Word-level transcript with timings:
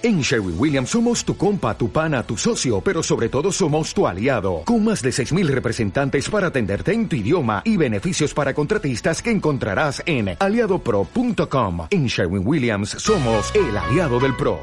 En 0.00 0.20
Sherwin 0.20 0.54
Williams 0.56 0.90
somos 0.90 1.24
tu 1.24 1.36
compa, 1.36 1.76
tu 1.76 1.90
pana, 1.90 2.22
tu 2.22 2.36
socio, 2.36 2.80
pero 2.80 3.02
sobre 3.02 3.28
todo 3.28 3.50
somos 3.50 3.92
tu 3.92 4.06
aliado, 4.06 4.62
con 4.64 4.84
más 4.84 5.02
de 5.02 5.10
6.000 5.10 5.48
representantes 5.48 6.30
para 6.30 6.46
atenderte 6.46 6.92
en 6.92 7.08
tu 7.08 7.16
idioma 7.16 7.62
y 7.64 7.76
beneficios 7.76 8.32
para 8.32 8.54
contratistas 8.54 9.20
que 9.20 9.32
encontrarás 9.32 10.00
en 10.06 10.36
aliadopro.com. 10.38 11.88
En 11.90 12.06
Sherwin 12.06 12.46
Williams 12.46 12.90
somos 12.90 13.52
el 13.56 13.76
aliado 13.76 14.20
del 14.20 14.36
PRO. 14.36 14.60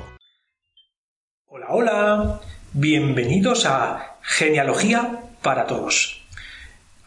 Hola, 1.47 1.65
hola, 1.69 2.41
bienvenidos 2.71 3.65
a 3.65 4.15
Genealogía 4.21 5.19
para 5.41 5.67
Todos 5.67 6.24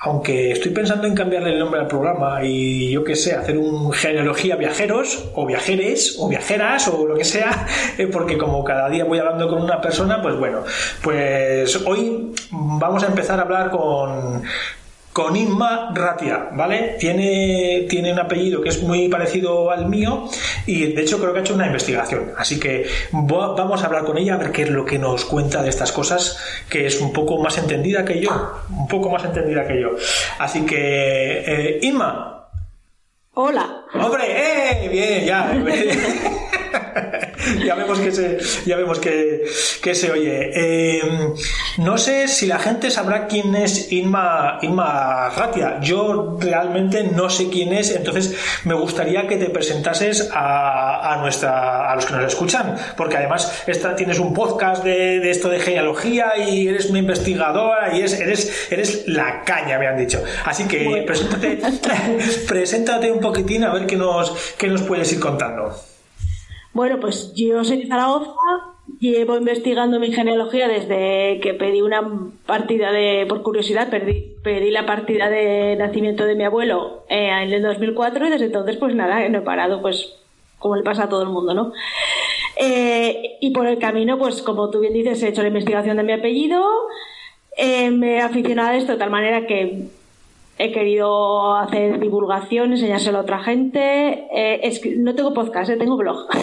aunque 0.00 0.52
estoy 0.52 0.70
pensando 0.70 1.08
en 1.08 1.14
cambiarle 1.14 1.50
el 1.50 1.58
nombre 1.58 1.80
al 1.80 1.88
programa 1.88 2.44
y 2.44 2.90
yo 2.90 3.02
qué 3.02 3.16
sé, 3.16 3.34
hacer 3.34 3.58
un 3.58 3.92
genealogía 3.92 4.54
viajeros 4.54 5.30
o 5.34 5.44
viajeres 5.44 6.16
o 6.20 6.28
viajeras 6.28 6.86
o 6.86 7.06
lo 7.06 7.16
que 7.16 7.24
sea, 7.24 7.66
eh, 7.98 8.06
porque 8.06 8.38
como 8.38 8.62
cada 8.62 8.88
día 8.88 9.04
voy 9.04 9.18
hablando 9.18 9.48
con 9.48 9.60
una 9.60 9.80
persona, 9.80 10.22
pues 10.22 10.36
bueno, 10.36 10.62
pues 11.02 11.74
hoy 11.84 12.32
vamos 12.50 13.02
a 13.02 13.08
empezar 13.08 13.40
a 13.40 13.42
hablar 13.42 13.70
con, 13.70 14.42
con 15.18 15.34
Inma 15.34 15.90
Ratia, 15.92 16.50
¿vale? 16.52 16.94
Tiene, 16.96 17.86
tiene 17.90 18.12
un 18.12 18.20
apellido 18.20 18.62
que 18.62 18.68
es 18.68 18.80
muy 18.84 19.08
parecido 19.08 19.68
al 19.68 19.88
mío 19.88 20.28
y 20.64 20.92
de 20.92 21.02
hecho 21.02 21.18
creo 21.18 21.32
que 21.32 21.40
ha 21.40 21.42
hecho 21.42 21.56
una 21.56 21.66
investigación. 21.66 22.30
Así 22.36 22.60
que 22.60 22.86
vamos 23.10 23.82
a 23.82 23.86
hablar 23.86 24.04
con 24.04 24.16
ella 24.16 24.34
a 24.34 24.36
ver 24.36 24.52
qué 24.52 24.62
es 24.62 24.70
lo 24.70 24.84
que 24.84 24.96
nos 24.96 25.24
cuenta 25.24 25.60
de 25.60 25.70
estas 25.70 25.90
cosas, 25.90 26.38
que 26.70 26.86
es 26.86 27.00
un 27.00 27.12
poco 27.12 27.36
más 27.42 27.58
entendida 27.58 28.04
que 28.04 28.20
yo, 28.20 28.30
un 28.70 28.86
poco 28.86 29.10
más 29.10 29.24
entendida 29.24 29.66
que 29.66 29.80
yo. 29.80 29.90
Así 30.38 30.64
que, 30.64 31.42
eh, 31.44 31.80
Inma. 31.82 32.50
Hola. 33.34 33.86
Hombre, 33.94 34.22
¡eh! 34.28 34.88
Bien, 34.88 35.24
ya. 35.24 35.52
ya 37.64 37.74
vemos 37.74 37.98
que 37.98 38.12
se, 38.12 38.38
ya 38.66 38.76
vemos 38.76 38.98
que, 38.98 39.94
se 39.94 40.10
oye. 40.10 40.50
Eh, 40.54 41.02
no 41.78 41.98
sé 41.98 42.28
si 42.28 42.46
la 42.46 42.58
gente 42.58 42.90
sabrá 42.90 43.26
quién 43.26 43.54
es 43.54 43.90
Inma, 43.92 44.58
Inma 44.62 45.30
Ratia. 45.30 45.80
Yo 45.80 46.36
realmente 46.40 47.04
no 47.04 47.30
sé 47.30 47.48
quién 47.48 47.72
es, 47.72 47.94
entonces 47.94 48.34
me 48.64 48.74
gustaría 48.74 49.26
que 49.26 49.36
te 49.36 49.50
presentases 49.50 50.30
a, 50.32 51.14
a 51.14 51.16
nuestra, 51.18 51.90
a 51.90 51.94
los 51.94 52.06
que 52.06 52.14
nos 52.14 52.24
escuchan, 52.24 52.76
porque 52.96 53.16
además 53.16 53.62
esta, 53.66 53.94
tienes 53.96 54.18
un 54.18 54.34
podcast 54.34 54.84
de, 54.84 55.30
esto 55.30 55.48
de 55.48 55.60
genealogía 55.60 56.36
y 56.36 56.68
eres 56.68 56.86
una 56.86 56.98
investigadora 56.98 57.96
y 57.96 58.00
eres, 58.00 58.68
eres 58.70 59.04
la 59.06 59.42
caña, 59.44 59.78
me 59.78 59.86
han 59.86 59.96
dicho. 59.96 60.22
Así 60.44 60.64
que 60.64 61.04
preséntate, 61.06 61.58
preséntate 62.48 63.10
un 63.10 63.20
poquitín 63.20 63.64
a 63.64 63.72
ver 63.72 63.86
qué 63.86 63.96
nos, 63.96 64.54
qué 64.56 64.68
nos 64.68 64.82
puedes 64.82 65.12
ir 65.12 65.20
contando. 65.20 65.74
Bueno, 66.72 67.00
pues 67.00 67.32
yo 67.34 67.64
soy 67.64 67.78
de 67.78 67.88
Zaragoza, 67.88 68.32
llevo 69.00 69.36
investigando 69.36 69.98
mi 69.98 70.12
genealogía 70.12 70.68
desde 70.68 71.40
que 71.40 71.54
pedí 71.54 71.82
una 71.82 72.02
partida 72.46 72.92
de, 72.92 73.26
por 73.28 73.42
curiosidad, 73.42 73.88
pedí, 73.90 74.70
la 74.70 74.86
partida 74.86 75.28
de 75.28 75.76
nacimiento 75.76 76.24
de 76.24 76.34
mi 76.34 76.44
abuelo 76.44 77.04
eh, 77.08 77.28
en 77.28 77.52
el 77.52 77.62
2004 77.62 78.26
y 78.26 78.30
desde 78.30 78.46
entonces 78.46 78.76
pues 78.76 78.94
nada, 78.94 79.28
no 79.28 79.38
he 79.38 79.42
parado, 79.42 79.80
pues 79.80 80.14
como 80.58 80.76
le 80.76 80.82
pasa 80.82 81.04
a 81.04 81.08
todo 81.08 81.22
el 81.22 81.28
mundo, 81.28 81.54
¿no? 81.54 81.72
Eh, 82.56 83.38
y 83.40 83.50
por 83.50 83.66
el 83.66 83.78
camino, 83.78 84.18
pues 84.18 84.42
como 84.42 84.70
tú 84.70 84.80
bien 84.80 84.92
dices, 84.92 85.22
he 85.22 85.28
hecho 85.28 85.42
la 85.42 85.48
investigación 85.48 85.96
de 85.96 86.02
mi 86.02 86.12
apellido, 86.12 86.64
eh, 87.56 87.90
me 87.90 88.16
he 88.16 88.20
aficionado 88.20 88.70
a 88.70 88.76
esto 88.76 88.92
de 88.92 88.98
tal 88.98 89.10
manera 89.10 89.46
que 89.46 89.88
he 90.58 90.72
querido 90.72 91.54
hacer 91.56 92.00
divulgación, 92.00 92.72
enseñárselo 92.72 93.18
a 93.18 93.20
otra 93.20 93.38
gente. 93.38 94.26
Eh, 94.34 94.80
no 94.98 95.14
tengo 95.14 95.32
podcast, 95.32 95.70
eh, 95.70 95.76
tengo 95.76 95.96
blog. 95.96 96.26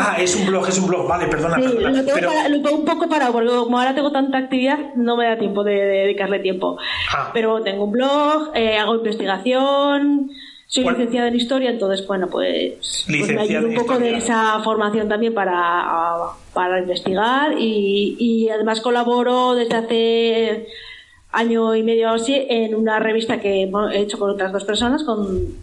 Ah, 0.00 0.16
es 0.18 0.36
un 0.36 0.46
blog, 0.46 0.68
es 0.68 0.78
un 0.78 0.86
blog, 0.86 1.06
vale, 1.08 1.26
perdona. 1.26 1.56
Sí, 1.56 1.76
Lo, 1.78 2.62
tengo 2.62 2.76
un 2.76 2.84
poco 2.84 3.08
parado, 3.08 3.32
porque 3.32 3.48
como 3.48 3.78
ahora 3.78 3.94
tengo 3.94 4.10
tanta 4.12 4.38
actividad, 4.38 4.94
no 4.94 5.16
me 5.16 5.26
da 5.26 5.38
tiempo 5.38 5.64
de, 5.64 5.74
dedicarle 5.74 6.38
tiempo. 6.38 6.78
Ah. 7.12 7.30
Pero 7.34 7.62
tengo 7.62 7.84
un 7.84 7.92
blog, 7.92 8.50
eh, 8.54 8.78
hago 8.78 8.94
investigación. 8.94 10.30
Soy 10.66 10.84
licenciada 10.84 11.28
en 11.28 11.36
historia, 11.36 11.70
entonces, 11.70 12.06
bueno, 12.06 12.28
pues, 12.28 13.06
pues 13.06 13.28
me 13.34 13.40
ayuda 13.40 13.66
un 13.66 13.74
poco 13.74 13.98
de 13.98 14.16
esa 14.16 14.60
formación 14.62 15.08
también 15.08 15.32
para, 15.32 16.16
para 16.52 16.80
investigar 16.80 17.54
y, 17.58 18.16
y 18.18 18.50
además 18.50 18.82
colaboro 18.82 19.54
desde 19.54 19.76
hace 19.76 20.66
año 21.32 21.74
y 21.74 21.82
medio 21.82 22.10
así 22.10 22.46
en 22.48 22.74
una 22.74 22.98
revista 22.98 23.40
que 23.40 23.70
he 23.92 23.98
hecho 24.00 24.18
con 24.18 24.30
otras 24.30 24.52
dos 24.52 24.64
personas, 24.64 25.04
con, 25.04 25.56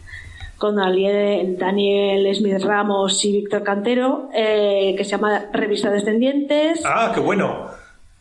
con 0.58 0.76
Daniel 0.76 2.36
Smith 2.36 2.62
Ramos 2.64 3.24
y 3.26 3.32
Víctor 3.32 3.64
Cantero, 3.64 4.30
eh, 4.34 4.94
que 4.98 5.04
se 5.04 5.12
llama 5.12 5.46
Revista 5.52 5.90
Descendientes. 5.90 6.82
Ah, 6.86 7.12
qué 7.14 7.20
bueno. 7.20 7.68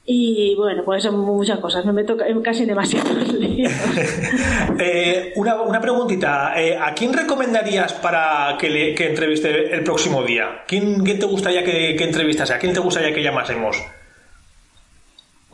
Y 0.07 0.55
bueno, 0.57 0.83
pues 0.85 1.03
son 1.03 1.19
muchas 1.19 1.59
cosas, 1.61 1.87
me 1.87 1.93
meto 1.93 2.15
casi 2.43 2.67
demasiado 2.67 3.09
eh, 4.79 5.33
una, 5.37 5.63
una 5.63 5.81
preguntita, 5.81 6.61
eh, 6.61 6.77
¿a 6.79 6.93
quién 6.93 7.15
recomendarías 7.15 7.95
para 7.95 8.55
que, 8.59 8.69
le, 8.69 8.95
que 8.95 9.09
entreviste 9.09 9.75
el 9.75 9.83
próximo 9.83 10.23
día? 10.23 10.63
¿Quién, 10.67 11.03
quién 11.03 11.19
te 11.19 11.25
gustaría 11.25 11.65
que, 11.65 11.97
que 11.97 12.05
entrevistase? 12.05 12.53
¿A 12.53 12.59
quién 12.59 12.75
te 12.75 12.81
gustaría 12.81 13.15
que 13.15 13.23
llamásemos? 13.23 13.83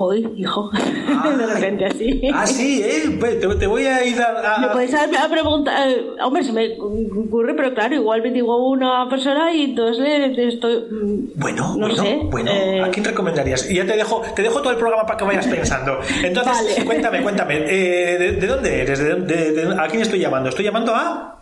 Hoy, 0.02 0.26
hijo, 0.34 0.70
de 1.38 1.46
repente 1.46 1.84
así. 1.84 2.22
Ah, 2.32 2.46
sí, 2.46 2.80
¿eh? 2.82 3.18
Pues 3.20 3.38
te, 3.38 3.66
voy 3.66 3.84
a 3.84 4.02
ir 4.02 4.18
a... 4.18 4.56
Me 4.58 4.68
puedes 4.68 4.94
a 4.94 5.28
preguntar, 5.28 5.90
eh, 5.90 6.12
hombre, 6.24 6.42
se 6.42 6.52
me 6.52 6.70
ocurre, 6.80 7.52
pero 7.52 7.74
claro, 7.74 7.96
igual 7.96 8.22
me 8.22 8.30
digo 8.30 8.66
una 8.66 9.06
persona 9.10 9.52
y 9.52 9.64
entonces 9.64 10.34
le, 10.34 10.48
estoy... 10.48 10.86
Mm, 10.90 11.38
bueno, 11.38 11.76
no 11.76 11.94
sé, 11.94 12.18
bueno, 12.30 12.50
¿a 12.50 12.54
eh, 12.54 12.90
quién 12.90 13.04
recomendarías? 13.04 13.70
Y 13.70 13.74
ya 13.74 13.84
te 13.84 13.94
dejo, 13.94 14.22
te 14.34 14.40
dejo 14.40 14.62
todo 14.62 14.70
el 14.70 14.78
programa 14.78 15.04
para 15.04 15.18
que 15.18 15.24
vayas 15.26 15.46
pensando. 15.58 15.98
Entonces, 16.24 16.82
cuéntame, 16.82 17.22
cuéntame, 17.22 17.58
eh, 17.68 18.38
¿de, 18.40 18.46
dónde 18.46 18.80
eres? 18.80 19.00
¿De, 19.00 19.76
¿A 19.78 19.86
quién 19.88 20.00
estoy 20.00 20.18
llamando? 20.20 20.48
¿Estoy 20.48 20.64
llamando 20.64 20.94
a...? 20.94 21.39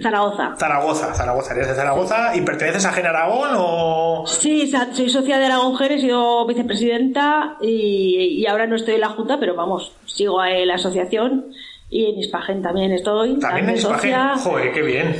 Zaragoza. 0.00 0.54
Zaragoza, 0.56 1.14
Zaragoza. 1.14 1.54
¿Eres 1.54 1.68
de 1.68 1.74
Zaragoza 1.74 2.36
y 2.36 2.40
perteneces 2.42 2.84
a 2.84 2.92
Gen 2.92 3.06
Aragón 3.06 3.50
o...? 3.56 4.24
Sí, 4.26 4.70
soy 4.92 5.08
socia 5.08 5.38
de 5.38 5.46
Aragón 5.46 5.76
Gen, 5.76 5.92
he 5.92 6.00
sido 6.00 6.46
vicepresidenta 6.46 7.56
y, 7.60 8.46
ahora 8.46 8.66
no 8.66 8.76
estoy 8.76 8.94
en 8.94 9.00
la 9.00 9.10
Junta, 9.10 9.38
pero 9.38 9.54
vamos, 9.54 9.92
sigo 10.06 10.44
en 10.44 10.66
la 10.68 10.74
asociación 10.74 11.46
y 11.90 12.06
en 12.06 12.18
Ispagen 12.18 12.62
también 12.62 12.92
estoy. 12.92 13.38
También, 13.38 13.70
en 13.70 13.76
Ispagen, 13.76 14.38
joder, 14.38 14.72
qué 14.72 14.82
bien. 14.82 15.16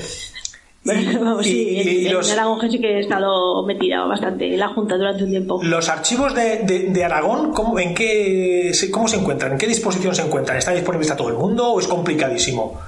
vamos, 1.20 1.44
sí, 1.44 2.06
en, 2.06 2.16
Aragón 2.32 2.60
Gen 2.60 2.70
sí 2.70 2.80
que 2.80 2.96
he 2.96 3.00
estado 3.00 3.64
metida 3.66 4.04
bastante 4.04 4.52
en 4.52 4.58
la 4.58 4.68
Junta 4.68 4.96
durante 4.96 5.24
un 5.24 5.30
tiempo. 5.30 5.60
¿Los 5.62 5.88
archivos 5.88 6.34
de, 6.34 7.02
Aragón, 7.04 7.52
¿cómo, 7.52 7.78
en 7.78 7.94
qué, 7.94 8.72
cómo 8.90 9.08
se 9.08 9.18
encuentran? 9.18 9.52
¿En 9.52 9.58
qué 9.58 9.66
disposición 9.66 10.14
se 10.14 10.22
encuentran? 10.22 10.58
¿Están 10.58 10.74
disponibles 10.74 11.10
a 11.10 11.16
todo 11.16 11.28
el 11.28 11.36
mundo 11.36 11.72
o 11.72 11.80
es 11.80 11.86
complicadísimo? 11.86 12.80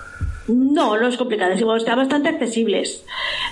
No, 0.51 0.97
no 0.99 1.07
es 1.07 1.17
complicado, 1.17 1.53
están 1.77 1.99
bastante 1.99 2.29
accesibles. 2.29 3.05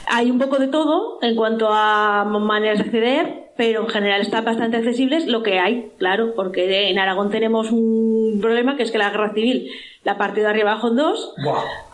Hay 0.06 0.31
un 0.31 0.38
poco 0.38 0.59
de 0.59 0.69
todo 0.69 1.19
en 1.22 1.36
cuanto 1.36 1.69
a 1.70 2.25
maneras 2.25 2.78
de 2.78 2.84
acceder, 2.84 3.53
pero 3.56 3.82
en 3.82 3.88
general 3.88 4.20
están 4.20 4.44
bastante 4.44 4.76
accesibles 4.76 5.26
lo 5.26 5.42
que 5.42 5.58
hay, 5.58 5.92
claro, 5.98 6.34
porque 6.34 6.91
en 6.91 6.98
Aragón 6.98 7.31
tenemos 7.31 7.70
un 7.70 8.38
problema 8.41 8.76
que 8.76 8.82
es 8.82 8.91
que 8.91 8.98
la 8.98 9.10
guerra 9.10 9.32
civil, 9.34 9.70
la 10.04 10.19
parte 10.19 10.41
de 10.41 10.47
arriba 10.47 10.72
abajo 10.72 10.88
en 10.88 10.97
dos, 10.97 11.34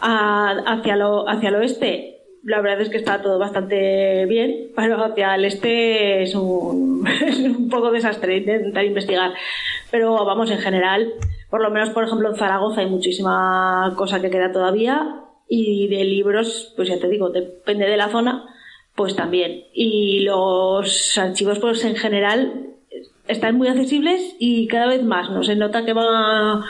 hacia, 0.00 0.96
lo, 0.96 1.28
hacia 1.28 1.48
el 1.48 1.54
oeste 1.56 2.14
la 2.44 2.60
verdad 2.60 2.82
es 2.82 2.90
que 2.90 2.98
está 2.98 3.22
todo 3.22 3.38
bastante 3.38 4.26
bien, 4.26 4.72
pero 4.76 5.02
hacia 5.02 5.34
el 5.34 5.46
este 5.46 6.22
es 6.22 6.34
un, 6.34 7.06
es 7.26 7.38
un 7.38 7.68
poco 7.70 7.90
desastre 7.90 8.36
intentar 8.36 8.84
investigar. 8.84 9.32
Pero 9.90 10.24
vamos, 10.24 10.50
en 10.50 10.58
general, 10.58 11.10
por 11.54 11.62
lo 11.62 11.70
menos, 11.70 11.90
por 11.90 12.02
ejemplo, 12.02 12.30
en 12.30 12.34
Zaragoza 12.34 12.80
hay 12.80 12.88
muchísima 12.88 13.94
cosa 13.96 14.20
que 14.20 14.28
queda 14.28 14.50
todavía 14.50 15.20
y 15.48 15.86
de 15.86 16.02
libros, 16.02 16.72
pues 16.74 16.88
ya 16.88 16.98
te 16.98 17.08
digo, 17.08 17.30
depende 17.30 17.86
de 17.86 17.96
la 17.96 18.08
zona, 18.08 18.44
pues 18.96 19.14
también. 19.14 19.62
Y 19.72 20.24
los 20.24 21.16
archivos, 21.16 21.60
pues 21.60 21.84
en 21.84 21.94
general, 21.94 22.70
están 23.28 23.56
muy 23.56 23.68
accesibles 23.68 24.34
y 24.40 24.66
cada 24.66 24.88
vez 24.88 25.04
más, 25.04 25.30
¿no? 25.30 25.44
Se 25.44 25.54
nota 25.54 25.84
que 25.84 25.92
va 25.92 26.64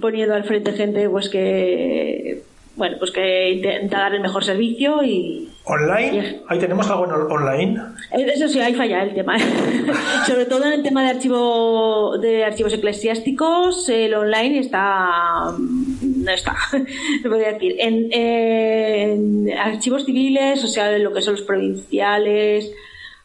poniendo 0.00 0.36
al 0.36 0.44
frente 0.44 0.74
gente 0.74 1.10
pues 1.10 1.28
que 1.28 2.44
bueno, 2.78 2.96
pues 2.96 3.10
que 3.10 3.50
intenta 3.50 3.98
dar 3.98 4.14
el 4.14 4.20
mejor 4.20 4.44
servicio 4.44 5.02
y... 5.02 5.48
¿Online? 5.64 6.42
¿Ahí 6.48 6.58
tenemos 6.60 6.88
algo 6.88 7.04
en 7.04 7.10
online? 7.10 7.80
Eso 8.12 8.48
sí, 8.48 8.60
ahí 8.60 8.72
falla 8.72 9.02
el 9.02 9.14
tema. 9.14 9.36
Sobre 10.26 10.46
todo 10.46 10.64
en 10.64 10.74
el 10.74 10.82
tema 10.84 11.02
de, 11.02 11.10
archivo, 11.10 12.16
de 12.18 12.44
archivos 12.44 12.72
eclesiásticos, 12.72 13.88
el 13.88 14.14
online 14.14 14.60
está... 14.60 15.52
no 15.58 16.30
está, 16.30 16.56
se 17.22 17.28
podría 17.28 17.52
decir. 17.52 17.74
En, 17.80 18.12
en, 18.12 19.58
archivos 19.58 20.04
civiles, 20.04 20.62
o 20.62 20.68
sea, 20.68 20.96
lo 20.98 21.12
que 21.12 21.20
son 21.20 21.34
los 21.34 21.42
provinciales, 21.42 22.72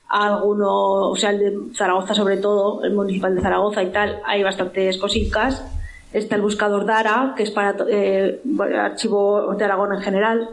algunos, 0.10 1.12
o 1.12 1.16
sea, 1.16 1.30
el 1.30 1.40
de 1.40 1.76
Zaragoza 1.76 2.16
sobre 2.16 2.38
todo, 2.38 2.84
el 2.84 2.94
municipal 2.94 3.36
de 3.36 3.42
Zaragoza 3.42 3.84
y 3.84 3.92
tal, 3.92 4.20
hay 4.26 4.42
bastantes 4.42 4.98
cositas 4.98 5.64
Está 6.14 6.36
el 6.36 6.42
buscador 6.42 6.86
DARA, 6.86 7.34
que 7.36 7.44
es 7.44 7.52
para 7.52 7.76
eh, 7.90 8.40
archivo 8.80 9.54
de 9.56 9.66
Aragón 9.66 9.94
en 9.94 10.02
general. 10.02 10.48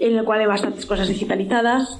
en 0.00 0.16
el 0.16 0.24
cual 0.24 0.38
hay 0.38 0.46
bastantes 0.46 0.86
cosas 0.86 1.08
digitalizadas. 1.08 1.98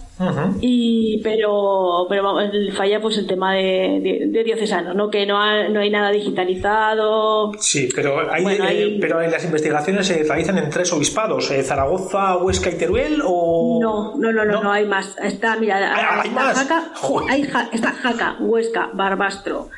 y 0.61 1.20
Pero, 1.23 2.06
pero 2.08 2.37
falla 2.76 3.00
pues 3.00 3.19
el 3.19 3.26
tema 3.26 3.55
de, 3.55 4.29
de, 4.32 4.44
diocesanos, 4.44 4.94
¿no? 4.94 5.11
que 5.11 5.26
no, 5.26 5.35
no 5.70 5.81
hay 5.81 5.90
nada 5.90 6.11
digitalizado. 6.12 7.52
Sí, 7.58 7.88
pero, 7.94 8.31
hay, 8.31 8.44
eh, 8.46 8.99
pero 9.00 9.20
las 9.20 9.44
investigaciones 9.44 10.06
se 10.06 10.23
realizan 10.23 10.58
en 10.58 10.70
tres 10.70 10.93
obispados: 10.93 11.50
eh, 11.50 11.64
Zaragoza, 11.64 12.37
Huesca 12.37 12.70
y 12.70 12.79
Teruel. 12.79 13.20
o 13.25 13.81
No, 13.82 14.17
no, 14.17 14.32
no, 14.32 14.44
no, 14.44 14.62
no, 14.62 14.70
hay 14.70 14.87
más. 14.87 15.17
Está, 15.20 15.56
mira, 15.56 15.93
ah, 15.93 16.23
¿hay 16.23 16.29
está, 16.29 16.55
Jaca, 16.55 17.69
está 17.73 17.93
Jaca, 17.93 18.37
Huesca, 18.38 18.90
Barbastro, 18.93 19.70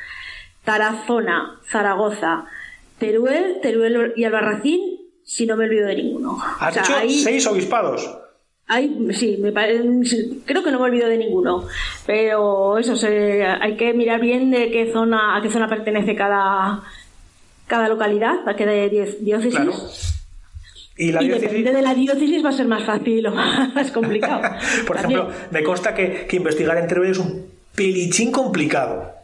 Tarazona, 0.63 1.59
Zaragoza, 1.69 2.45
Teruel, 2.99 3.59
Teruel 3.61 4.13
y 4.15 4.23
Albarracín 4.23 5.01
si 5.23 5.45
no 5.45 5.55
me 5.55 5.65
olvido 5.65 5.87
de 5.87 5.95
ninguno. 5.95 6.37
¿Has 6.59 6.75
seis 7.07 7.47
obispados? 7.47 8.17
Hay, 8.67 9.07
sí, 9.13 9.37
me 9.41 9.51
creo 10.45 10.63
que 10.63 10.71
no 10.71 10.79
me 10.79 10.85
olvido 10.85 11.09
de 11.09 11.17
ninguno, 11.17 11.67
pero 12.05 12.77
eso, 12.77 12.95
hay 13.05 13.75
que 13.75 13.93
mirar 13.93 14.21
bien 14.21 14.49
de 14.49 14.71
qué 14.71 14.91
zona, 14.93 15.35
a 15.35 15.41
qué 15.41 15.49
zona 15.49 15.67
pertenece 15.67 16.15
cada, 16.15 16.81
cada 17.67 17.89
localidad, 17.89 18.47
a 18.47 18.55
qué 18.55 18.89
diócesis. 19.19 20.15
Y, 20.95 21.11
la 21.11 21.21
depende 21.21 21.71
de 21.71 21.81
la 21.81 21.95
diócesis 21.95 22.45
va 22.45 22.49
a 22.49 22.53
ser 22.53 22.67
más 22.67 22.83
fácil 22.83 23.25
o 23.27 23.31
más 23.75 23.91
complicado. 23.91 24.41
Por 24.85 24.97
ejemplo, 24.97 25.29
me 25.49 25.63
consta 25.63 25.93
que, 25.93 26.27
que 26.27 26.37
investigar 26.37 26.77
en 26.77 26.87
Teruel 26.87 27.11
es 27.11 27.17
un 27.17 27.47
pelichín 27.75 28.31
complicado. 28.31 29.20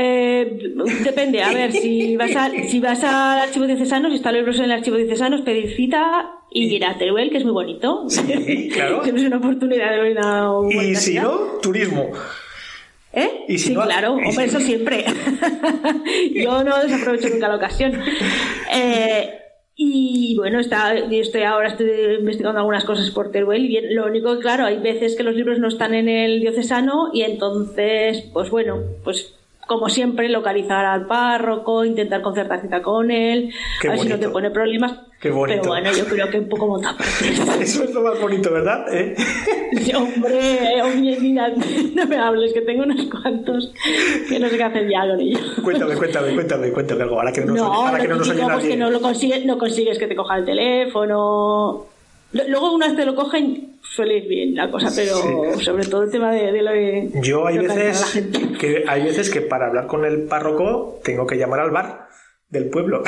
Eh, 0.00 0.74
depende, 1.02 1.42
a 1.42 1.52
ver, 1.52 1.72
si 1.72 2.16
vas, 2.16 2.36
a, 2.36 2.50
si 2.68 2.78
vas 2.78 3.02
al 3.02 3.40
archivo 3.40 3.66
diocesano, 3.66 4.08
si 4.10 4.14
está 4.14 4.30
el 4.30 4.36
en 4.36 4.64
el 4.64 4.70
archivo 4.70 4.96
diocesano, 4.96 5.42
pedir 5.42 5.74
cita 5.74 6.36
y 6.52 6.72
ir 6.72 6.84
a 6.84 6.96
Teruel, 6.96 7.30
que 7.30 7.38
es 7.38 7.44
muy 7.44 7.52
bonito. 7.52 8.04
Sí, 8.08 8.70
claro. 8.72 9.02
Siempre 9.02 9.22
es 9.22 9.26
una 9.26 9.38
oportunidad 9.38 9.90
de 9.90 9.98
ver 9.98 10.12
una 10.16 10.52
Y 10.72 10.94
si 10.94 11.14
no, 11.14 11.36
turismo. 11.60 12.12
¿Eh? 13.12 13.44
¿Y 13.48 13.58
si 13.58 13.70
sí, 13.70 13.74
claro, 13.74 14.12
hombre, 14.12 14.44
eso 14.44 14.60
siempre. 14.60 15.04
Yo 16.34 16.62
no 16.62 16.78
desaprovecho 16.78 17.30
nunca 17.30 17.48
la 17.48 17.56
ocasión. 17.56 18.00
Eh, 18.72 19.34
y 19.74 20.36
bueno, 20.36 20.60
está, 20.60 20.94
estoy 20.94 21.42
ahora 21.42 21.68
estoy 21.68 21.90
investigando 22.20 22.60
algunas 22.60 22.84
cosas 22.84 23.10
por 23.10 23.32
Teruel 23.32 23.64
y 23.64 23.68
bien, 23.68 23.94
lo 23.96 24.06
único 24.06 24.36
que 24.36 24.42
claro, 24.42 24.66
hay 24.66 24.78
veces 24.78 25.16
que 25.16 25.24
los 25.24 25.34
libros 25.34 25.58
no 25.58 25.66
están 25.66 25.94
en 25.94 26.08
el 26.08 26.40
diocesano 26.40 27.10
y 27.12 27.22
entonces, 27.22 28.24
pues 28.32 28.50
bueno, 28.50 28.80
pues 29.02 29.37
como 29.68 29.90
siempre, 29.90 30.30
localizar 30.30 30.86
al 30.86 31.06
párroco, 31.06 31.84
intentar 31.84 32.22
concertar 32.22 32.62
cita 32.62 32.80
con 32.80 33.10
él, 33.10 33.52
a 33.84 33.90
ver 33.90 33.98
si 33.98 34.08
no 34.08 34.18
te 34.18 34.30
pone 34.30 34.50
problemas. 34.50 34.94
Qué 35.20 35.30
bonito. 35.30 35.60
Pero 35.60 35.72
bueno, 35.72 35.92
yo 35.92 36.06
creo 36.06 36.30
que 36.30 36.38
un 36.38 36.48
poco 36.48 36.68
montaparte. 36.68 37.28
Eso 37.60 37.84
es 37.84 37.92
lo 37.92 38.00
más 38.00 38.18
bonito, 38.18 38.50
¿verdad? 38.50 38.86
¿Eh? 38.90 39.14
Sí, 39.74 39.92
hombre, 39.94 40.80
hombre, 40.82 41.18
mira, 41.20 41.52
no 41.94 42.06
me 42.06 42.16
hables, 42.16 42.54
que 42.54 42.62
tengo 42.62 42.84
unos 42.84 43.04
cuantos 43.10 43.74
que 44.26 44.40
no 44.40 44.48
sé 44.48 44.56
qué 44.56 44.62
hacer 44.62 44.88
ya 44.88 45.06
con 45.06 45.20
ellos. 45.20 45.60
Cuéntame, 45.62 45.96
cuéntame, 45.96 46.34
cuéntame, 46.34 46.72
cuéntame 46.72 47.02
algo. 47.02 47.16
Ahora 47.16 47.32
que 47.32 47.44
no, 47.44 47.52
no, 47.52 47.64
ahora 47.66 47.98
que 47.98 48.08
no 48.08 48.16
nos 48.16 48.30
oye 48.30 48.68
que 48.68 48.76
no, 48.76 48.90
lo 48.90 49.02
consigues, 49.02 49.44
no 49.44 49.58
consigues 49.58 49.98
que 49.98 50.06
te 50.06 50.16
coja 50.16 50.38
el 50.38 50.46
teléfono. 50.46 51.84
Luego 52.32 52.72
una 52.72 52.86
vez 52.86 52.96
te 52.96 53.04
lo 53.04 53.14
cogen, 53.14 53.77
suele 53.98 54.18
ir 54.18 54.28
bien 54.28 54.54
la 54.54 54.70
cosa, 54.70 54.92
pero 54.94 55.58
sobre 55.58 55.84
todo 55.86 56.04
el 56.04 56.10
tema 56.12 56.30
de, 56.30 56.62
lo 56.62 56.70
de... 56.70 57.10
Yo 57.20 57.48
hay 57.48 57.58
veces, 57.58 58.24
que, 58.60 58.84
hay 58.86 59.02
veces 59.02 59.28
que 59.28 59.40
para 59.40 59.66
hablar 59.66 59.88
con 59.88 60.04
el 60.04 60.22
párroco 60.22 61.00
tengo 61.02 61.26
que 61.26 61.36
llamar 61.36 61.58
al 61.58 61.72
bar 61.72 62.06
del 62.48 62.70
pueblo. 62.70 63.02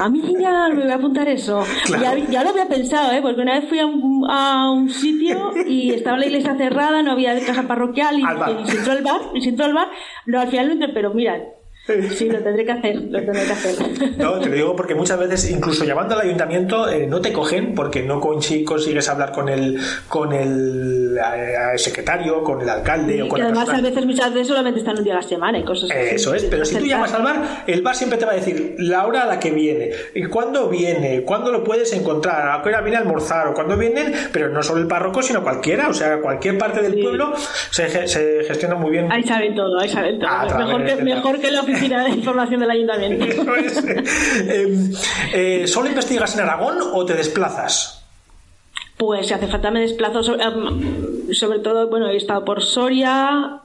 A 0.00 0.08
mí 0.08 0.20
ya 0.40 0.68
me 0.70 0.82
voy 0.82 0.90
a 0.90 0.96
apuntar 0.96 1.28
eso. 1.28 1.64
Ya, 1.88 2.42
lo 2.42 2.50
había 2.50 2.66
pensado, 2.66 3.12
¿eh? 3.12 3.22
porque 3.22 3.40
una 3.40 3.60
vez 3.60 3.68
fui 3.68 3.78
a 3.78 3.86
un, 3.86 4.90
sitio 4.90 5.52
y 5.64 5.92
estaba 5.92 6.18
la 6.18 6.26
iglesia 6.26 6.56
cerrada, 6.56 7.04
no 7.04 7.12
había 7.12 7.38
casa 7.46 7.68
parroquial 7.68 8.18
y, 8.18 8.22
y, 8.22 8.66
se 8.66 8.78
entró 8.78 8.92
al 8.94 9.02
bar, 9.04 9.20
y 9.34 9.42
se 9.42 9.50
entró 9.50 9.66
al 9.66 9.74
bar, 9.74 9.90
no, 10.26 10.40
al 10.40 10.48
final 10.48 10.90
pero 10.92 11.14
mira, 11.14 11.40
Sí, 11.84 12.28
lo 12.28 12.38
tendré 12.38 12.64
que 12.64 12.70
hacer, 12.70 12.94
lo 12.94 13.18
tendré 13.18 13.44
que 13.44 13.52
hacer. 13.52 13.74
No, 14.16 14.38
te 14.38 14.48
lo 14.48 14.54
digo 14.54 14.76
porque 14.76 14.94
muchas 14.94 15.18
veces, 15.18 15.50
incluso 15.50 15.84
llamando 15.84 16.14
al 16.14 16.20
ayuntamiento, 16.20 16.88
eh, 16.88 17.08
no 17.08 17.20
te 17.20 17.32
cogen 17.32 17.74
porque 17.74 18.02
no 18.02 18.20
consigues 18.20 19.08
hablar 19.08 19.32
con 19.32 19.48
el, 19.48 19.80
con 20.06 20.32
el, 20.32 21.18
eh, 21.18 21.78
secretario, 21.78 22.44
con 22.44 22.60
el 22.60 22.68
alcalde 22.68 23.22
o 23.22 23.28
con 23.28 23.42
además, 23.42 23.68
a 23.68 23.80
veces, 23.80 24.06
muchas 24.06 24.32
veces 24.32 24.48
solamente 24.48 24.78
están 24.78 24.96
un 24.96 25.02
día 25.02 25.14
a 25.14 25.16
la 25.16 25.22
semana 25.22 25.58
y 25.58 25.64
cosas 25.64 25.90
así. 25.90 26.14
Eso 26.14 26.34
es, 26.36 26.44
pero 26.44 26.64
si 26.64 26.76
tú 26.76 26.86
llamas 26.86 27.14
al 27.14 27.24
bar, 27.24 27.64
el 27.66 27.82
bar 27.82 27.96
siempre 27.96 28.16
te 28.16 28.26
va 28.26 28.32
a 28.32 28.36
decir 28.36 28.76
la 28.78 29.04
hora 29.04 29.24
a 29.24 29.26
la 29.26 29.40
que 29.40 29.50
viene, 29.50 29.90
y 30.14 30.24
cuándo 30.26 30.68
viene, 30.68 31.22
cuándo 31.22 31.50
lo 31.50 31.64
puedes 31.64 31.92
encontrar, 31.92 32.60
a 32.60 32.62
qué 32.62 32.68
hora 32.68 32.80
viene 32.80 32.98
a 32.98 33.00
almorzar 33.00 33.48
o 33.48 33.54
cuándo 33.54 33.76
vienen, 33.76 34.14
pero 34.32 34.48
no 34.50 34.62
solo 34.62 34.80
el 34.80 34.86
párroco, 34.86 35.20
sino 35.20 35.42
cualquiera, 35.42 35.88
o 35.88 35.94
sea, 35.94 36.20
cualquier 36.20 36.58
parte 36.58 36.80
del 36.80 37.00
pueblo 37.00 37.32
se, 37.70 37.88
gestiona 37.88 38.76
muy 38.76 38.92
bien. 38.92 39.10
Ahí 39.10 39.24
saben 39.24 39.56
todo, 39.56 39.80
ahí 39.80 39.88
saben 39.88 40.20
todo. 40.20 40.30
Mejor 40.58 40.84
que, 40.84 40.96
mejor 41.02 41.40
que 41.40 41.50
la 41.50 41.71
oficina 41.72 42.04
de 42.04 42.10
información 42.10 42.60
del 42.60 42.70
ayuntamiento. 42.70 43.26
Em, 44.48 44.92
eh, 45.32 45.66
¿Solo 45.66 45.88
investigas 45.88 46.34
en 46.34 46.42
Aragón 46.42 46.78
o 46.92 47.04
te 47.04 47.14
desplazas? 47.14 48.04
Pues 48.96 49.26
si 49.26 49.34
hace 49.34 49.46
falta 49.48 49.70
me 49.70 49.80
desplazo, 49.80 50.22
sobre, 50.22 50.44
em, 50.44 51.62
todo, 51.62 51.88
bueno, 51.88 52.08
he 52.08 52.16
estado 52.16 52.44
por 52.44 52.62
Soria, 52.62 53.60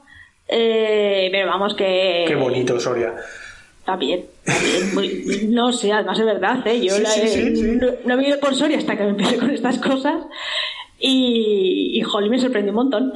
eh, 0.46 1.28
pero 1.30 1.48
vamos 1.48 1.74
que... 1.74 2.24
Qué 2.26 2.34
bonito 2.34 2.78
Soria. 2.80 3.14
Está 3.80 3.96
bien, 3.96 4.26
no 5.48 5.72
sé, 5.72 5.92
además 5.92 6.18
es 6.18 6.26
verdad, 6.26 6.66
¿eh? 6.66 6.78
yo 6.84 6.92
no, 6.98 7.86
no, 8.04 8.14
he 8.14 8.16
vivido 8.18 8.38
por 8.38 8.54
Soria 8.54 8.76
hasta 8.76 8.98
que 8.98 9.04
me 9.04 9.10
empecé 9.10 9.38
con 9.38 9.50
estas 9.50 9.78
cosas 9.78 10.16
y, 11.00 12.02
y 12.02 12.28
me 12.28 12.38
sorprendió 12.38 12.72
un 12.72 12.76
montón. 12.76 13.12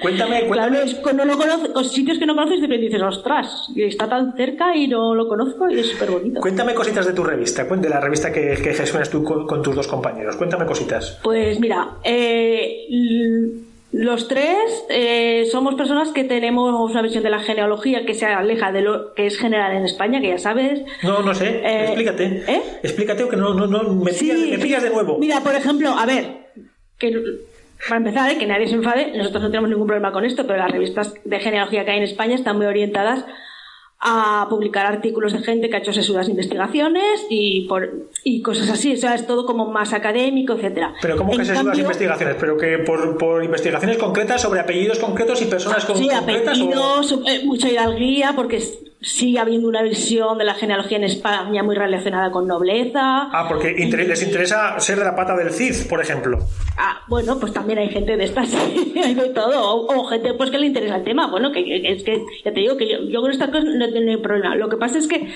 Cuéntame, 0.00 0.44
cuéntame. 0.48 0.78
Claro, 1.02 1.16
no 1.16 1.24
lo 1.24 1.72
con 1.72 1.84
sitios 1.84 2.18
que 2.18 2.26
no 2.26 2.34
conoces, 2.34 2.60
y 2.62 2.78
dices, 2.78 3.02
ostras, 3.02 3.68
está 3.76 4.08
tan 4.08 4.34
cerca 4.36 4.74
y 4.74 4.88
no 4.88 5.14
lo 5.14 5.28
conozco 5.28 5.68
y 5.68 5.78
es 5.80 5.88
súper 5.88 6.10
bonito. 6.10 6.40
Cuéntame 6.40 6.74
cositas 6.74 7.06
de 7.06 7.12
tu 7.12 7.22
revista, 7.22 7.64
de 7.64 7.88
la 7.88 8.00
revista 8.00 8.32
que, 8.32 8.56
que 8.62 8.72
gestionas 8.72 9.10
tú 9.10 9.22
con, 9.22 9.62
tus 9.62 9.74
dos 9.74 9.86
compañeros. 9.86 10.36
Cuéntame 10.36 10.64
cositas. 10.64 11.18
Pues 11.22 11.60
mira, 11.60 11.98
eh, 12.04 12.86
los 13.92 14.26
tres 14.26 14.84
eh, 14.88 15.46
somos 15.52 15.74
personas 15.74 16.10
que 16.10 16.24
tenemos 16.24 16.90
una 16.90 17.02
visión 17.02 17.22
de 17.22 17.30
la 17.30 17.40
genealogía 17.40 18.06
que 18.06 18.14
se 18.14 18.26
aleja 18.26 18.72
de 18.72 18.80
lo 18.80 19.14
que 19.14 19.26
es 19.26 19.38
general 19.38 19.76
en 19.76 19.84
España, 19.84 20.20
que 20.20 20.28
ya 20.28 20.38
sabes. 20.38 20.82
No, 21.02 21.22
no 21.22 21.34
sé. 21.34 21.60
Eh, 21.64 21.84
explícate. 21.84 22.44
¿eh? 22.48 22.62
Explícate 22.82 23.24
o 23.24 23.28
que 23.28 23.36
no, 23.36 23.52
no, 23.52 23.66
no 23.66 23.82
me, 23.94 24.12
me 24.12 24.58
pillas 24.58 24.82
de 24.82 24.90
nuevo. 24.90 25.18
Mira, 25.18 25.40
por 25.40 25.54
ejemplo, 25.54 25.90
a 25.90 26.06
ver, 26.06 26.43
que 26.98 27.12
para 27.88 27.98
empezar, 27.98 28.30
¿eh? 28.30 28.38
que 28.38 28.46
nadie 28.46 28.66
se 28.66 28.74
enfade, 28.74 29.12
nosotros 29.16 29.42
no 29.42 29.50
tenemos 29.50 29.68
ningún 29.68 29.86
problema 29.86 30.12
con 30.12 30.24
esto, 30.24 30.46
pero 30.46 30.58
las 30.58 30.70
revistas 30.70 31.14
de 31.24 31.40
genealogía 31.40 31.84
que 31.84 31.90
hay 31.90 31.98
en 31.98 32.04
España 32.04 32.34
están 32.34 32.56
muy 32.56 32.66
orientadas 32.66 33.24
a 34.06 34.46
publicar 34.50 34.84
artículos 34.84 35.32
de 35.32 35.38
gente 35.40 35.70
que 35.70 35.76
ha 35.76 35.78
hecho 35.78 35.92
sesudas 35.92 36.28
investigaciones 36.28 37.26
y 37.30 37.66
por 37.66 37.88
y 38.22 38.42
cosas 38.42 38.68
así, 38.68 38.92
o 38.92 38.96
sea, 38.96 39.14
es 39.14 39.26
todo 39.26 39.46
como 39.46 39.70
más 39.70 39.94
académico, 39.94 40.54
etcétera. 40.54 40.94
Pero 41.00 41.16
¿cómo 41.16 41.32
que 41.32 41.44
sesudas 41.44 41.78
investigaciones? 41.78 42.36
Pero 42.38 42.56
que 42.58 42.78
por, 42.78 43.16
por, 43.16 43.42
investigaciones 43.42 43.96
concretas 43.96 44.42
sobre 44.42 44.60
apellidos 44.60 44.98
concretos 44.98 45.40
y 45.40 45.46
personas 45.46 45.86
concretas. 45.86 46.24
Sí, 46.24 46.32
apellidos, 46.32 47.18
eh, 47.26 47.42
mucha 47.44 47.70
hidalguía, 47.70 48.32
porque 48.36 48.62
sigue 49.04 49.38
habiendo 49.38 49.68
una 49.68 49.82
visión 49.82 50.38
de 50.38 50.44
la 50.44 50.54
genealogía 50.54 50.96
en 50.96 51.04
España 51.04 51.62
muy 51.62 51.76
relacionada 51.76 52.30
con 52.30 52.46
nobleza. 52.46 53.28
Ah, 53.30 53.46
porque 53.48 53.74
les 53.74 54.22
interesa 54.22 54.80
ser 54.80 54.98
de 54.98 55.04
la 55.04 55.14
pata 55.14 55.36
del 55.36 55.50
Cid, 55.50 55.88
por 55.88 56.00
ejemplo. 56.00 56.38
Ah, 56.78 57.02
bueno, 57.08 57.38
pues 57.38 57.52
también 57.52 57.78
hay 57.78 57.90
gente 57.90 58.16
de 58.16 58.24
estas, 58.24 58.54
hay 59.04 59.14
de 59.14 59.28
todo, 59.30 59.86
o, 59.86 60.04
gente 60.06 60.34
pues 60.34 60.50
que 60.50 60.58
le 60.58 60.66
interesa 60.66 60.96
el 60.96 61.04
tema, 61.04 61.30
bueno, 61.30 61.52
que, 61.52 61.92
es 61.92 62.02
que, 62.02 62.24
ya 62.44 62.52
te 62.52 62.60
digo 62.60 62.76
que 62.76 63.08
yo, 63.08 63.20
con 63.20 63.30
estas 63.30 63.50
cosas 63.50 63.64
no 63.64 63.92
tengo 63.92 64.22
problema. 64.22 64.56
Lo 64.56 64.68
que 64.68 64.76
pasa 64.76 64.98
es 64.98 65.06
que 65.06 65.28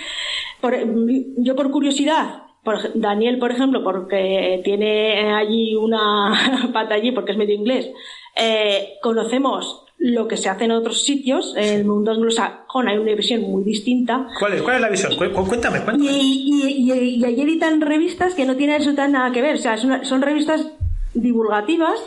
yo 1.37 1.55
por 1.55 1.71
curiosidad, 1.71 2.43
por, 2.65 2.79
Daniel, 2.95 3.39
por 3.39 3.53
ejemplo, 3.53 3.85
porque 3.85 4.61
tiene 4.65 5.35
allí 5.35 5.77
una 5.77 6.71
pata 6.73 6.95
allí, 6.95 7.13
porque 7.13 7.33
es 7.33 7.39
medio 7.39 7.55
inglés, 7.55 7.91
eh, 8.39 8.99
conocemos 9.03 9.85
lo 9.99 10.29
que 10.29 10.37
se 10.37 10.49
hace 10.49 10.65
en 10.65 10.71
otros 10.71 11.03
sitios, 11.03 11.55
en 11.57 11.81
el 11.81 11.85
mundo 11.85 12.13
anglosajón 12.13 12.89
hay 12.89 12.99
una 12.99 13.13
visión 13.15 13.43
muy 13.43 13.65
distinta. 13.65 14.29
¿Cuál 14.39 14.55
es, 14.55 14.63
cuál 14.63 14.77
es 14.77 14.83
la 14.83 14.89
visión? 14.91 15.17
Cuéntame, 15.17 15.81
cuéntame. 15.81 16.05
Y, 16.05 16.89
y, 16.89 17.25
ahí 17.25 17.41
editan 17.41 17.81
revistas 17.81 18.35
que 18.35 18.47
no 18.47 18.57
tienen 18.57 18.77
absolutamente 18.77 19.19
nada 19.19 19.33
que 19.33 19.43
ver, 19.43 19.57
o 19.57 19.59
sea, 19.59 19.77
son, 19.77 20.23
revistas 20.23 20.69
divulgativas, 21.15 21.99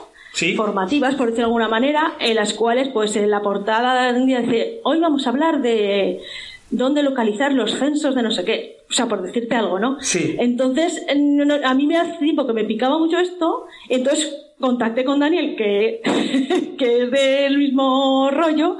formativas, 0.55 1.15
por 1.15 1.27
decirlo 1.27 1.47
de 1.47 1.51
alguna 1.51 1.67
manera, 1.67 2.13
en 2.19 2.35
las 2.35 2.53
cuales, 2.53 2.87
pues, 2.93 3.13
en 3.17 3.29
la 3.29 3.41
portada 3.41 4.09
un 4.13 4.25
día 4.25 4.39
dice, 4.39 4.79
hoy 4.85 4.99
vamos 5.01 5.27
a 5.27 5.31
hablar 5.31 5.61
de 5.61 6.21
dónde 6.69 7.03
localizar 7.03 7.51
los 7.51 7.77
censos 7.77 8.15
de 8.15 8.23
no 8.23 8.31
sé 8.31 8.45
qué. 8.45 8.77
O 8.89 8.93
sea, 8.93 9.07
por 9.07 9.21
decirte 9.21 9.55
algo, 9.55 9.79
¿no? 9.79 9.97
Sí. 9.99 10.37
Entonces, 10.39 11.05
a 11.09 11.73
mí 11.73 11.87
me 11.87 11.97
hace 11.97 12.17
tiempo 12.19 12.47
que 12.47 12.53
me 12.53 12.63
picaba 12.63 12.97
mucho 12.97 13.19
esto, 13.19 13.65
entonces 13.89 14.40
contacté 14.61 15.03
con 15.03 15.19
Daniel, 15.19 15.55
que, 15.57 16.01
que 16.77 17.03
es 17.03 17.11
del 17.11 17.57
mismo 17.57 18.29
rollo, 18.31 18.77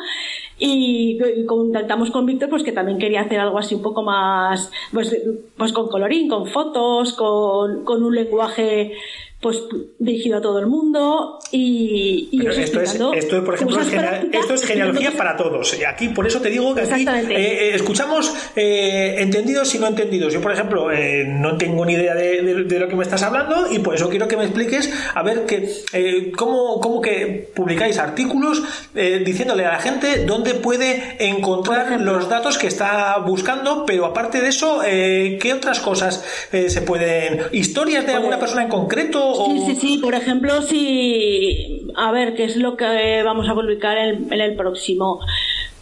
y 0.63 1.17
contactamos 1.47 2.11
con 2.11 2.27
Víctor, 2.27 2.49
pues 2.49 2.63
que 2.63 2.71
también 2.71 2.99
quería 2.99 3.21
hacer 3.21 3.39
algo 3.39 3.57
así 3.57 3.73
un 3.73 3.81
poco 3.81 4.03
más, 4.03 4.71
pues, 4.93 5.17
pues 5.57 5.73
con 5.73 5.89
colorín, 5.89 6.29
con 6.29 6.45
fotos, 6.47 7.13
con, 7.13 7.83
con 7.83 8.03
un 8.03 8.13
lenguaje 8.13 8.93
pues 9.41 9.57
dirigido 9.97 10.37
a 10.37 10.41
todo 10.41 10.59
el 10.59 10.67
mundo 10.67 11.39
y, 11.51 12.29
esto, 12.47 12.79
es, 12.79 12.93
esto, 12.93 13.43
por 13.43 13.55
ejemplo, 13.55 13.81
es 13.81 13.87
esto 14.31 14.53
es 14.53 14.63
genealogía 14.63 15.11
para 15.17 15.35
todos. 15.35 15.75
Aquí, 15.87 16.09
por 16.09 16.27
eso 16.27 16.39
te 16.39 16.49
digo 16.49 16.75
que 16.75 16.81
aquí 16.81 17.05
eh, 17.07 17.25
eh, 17.29 17.71
escuchamos 17.75 18.33
eh, 18.55 19.15
entendidos 19.17 19.73
y 19.73 19.79
no 19.79 19.87
entendidos. 19.87 20.31
Yo, 20.31 20.41
por 20.41 20.51
ejemplo, 20.51 20.89
no 21.27 21.57
tengo 21.57 21.83
ni 21.85 21.93
idea 21.93 22.13
de, 22.13 22.41
lo 22.43 22.87
que 22.87 22.95
me 22.95 23.03
estás 23.03 23.23
hablando 23.23 23.65
y 23.71 23.79
por 23.79 23.95
eso 23.95 24.09
quiero 24.09 24.27
que 24.27 24.37
me 24.37 24.43
expliques 24.43 24.93
a 25.15 25.23
ver 25.23 25.45
que 25.47 26.31
cómo, 26.37 26.79
cómo 26.79 27.01
que 27.01 27.51
publicáis 27.55 27.97
artículos 27.97 28.61
diciéndole 28.93 29.65
a 29.65 29.73
la 29.73 29.79
gente 29.79 30.23
dónde 30.25 30.53
puede 30.53 31.17
encontrar 31.19 31.99
los 31.99 32.29
datos 32.29 32.59
que 32.59 32.67
está 32.67 33.17
buscando, 33.17 33.85
pero 33.87 34.05
aparte 34.05 34.39
de 34.39 34.49
eso, 34.49 34.81
¿qué 34.83 35.53
otras 35.55 35.79
cosas 35.79 36.23
se 36.51 36.81
pueden... 36.81 37.41
historias 37.51 38.05
de 38.05 38.13
alguna 38.13 38.39
persona 38.39 38.63
en 38.63 38.69
concreto? 38.69 39.30
Sí, 39.33 39.59
sí, 39.65 39.75
sí. 39.75 39.97
Por 39.97 40.15
ejemplo, 40.15 40.61
si. 40.61 41.87
A 41.95 42.11
ver, 42.11 42.35
¿qué 42.35 42.45
es 42.45 42.57
lo 42.57 42.77
que 42.77 43.21
vamos 43.23 43.49
a 43.49 43.53
publicar 43.53 43.97
en, 43.97 44.31
el 44.31 44.55
próximo? 44.55 45.19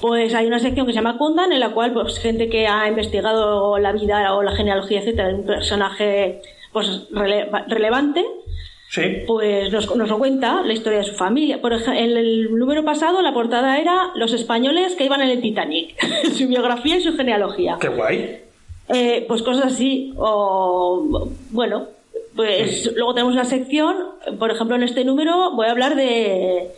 Pues 0.02 0.34
hay 0.34 0.48
una 0.48 0.60
sección 0.60 0.86
que 0.86 0.94
se 0.94 0.98
llama 0.98 1.18
Kundan, 1.18 1.52
en 1.52 1.60
la 1.60 1.72
cual, 1.72 1.94
pues, 1.94 2.20
gente 2.20 2.50
que 2.50 2.68
ha 2.68 2.88
investigado 2.88 3.78
la 3.80 3.92
vida 3.92 4.34
o 4.34 4.44
la 4.44 4.56
genealogía, 4.56 5.00
etcétera, 5.00 5.28
de 5.30 5.36
un 5.36 5.46
personaje 5.46 6.42
pues 6.72 7.08
relevante, 7.68 8.24
pues 9.28 9.72
nos, 9.72 9.96
nos 9.96 10.12
cuenta 10.14 10.62
la 10.64 10.74
historia 10.74 11.00
de 11.00 11.06
su 11.06 11.16
familia. 11.16 11.62
Por 11.62 11.74
ejemplo, 11.74 11.94
en 11.94 12.18
el 12.18 12.56
número 12.56 12.84
pasado 12.84 13.22
la 13.22 13.34
portada 13.34 13.80
era 13.80 14.12
los 14.16 14.34
españoles 14.34 14.96
que 14.96 15.06
iban 15.06 15.22
en 15.22 15.30
el 15.30 15.42
Titanic, 15.42 15.96
su 16.34 16.48
biografía 16.48 16.98
y 16.98 17.02
su 17.02 17.16
genealogía. 17.16 17.78
¡Qué 17.80 17.90
guay! 17.90 18.42
Eh, 18.92 19.26
pues 19.28 19.44
cosas 19.44 19.74
así, 19.74 20.14
o 20.18 21.30
bueno, 21.52 21.88
pues 22.40 22.90
luego 22.96 23.14
tenemos 23.14 23.34
una 23.34 23.44
sección, 23.44 23.98
por 24.40 24.50
ejemplo, 24.50 24.78
en 24.78 24.84
este 24.84 25.04
número 25.04 25.52
voy 25.58 25.68
a 25.68 25.72
hablar 25.72 25.98
de, 25.98 26.72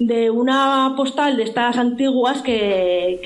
de 0.00 0.30
una 0.30 0.94
postal 0.96 1.36
de 1.36 1.44
estas 1.44 1.76
antiguas 1.76 2.42
que, 2.42 3.20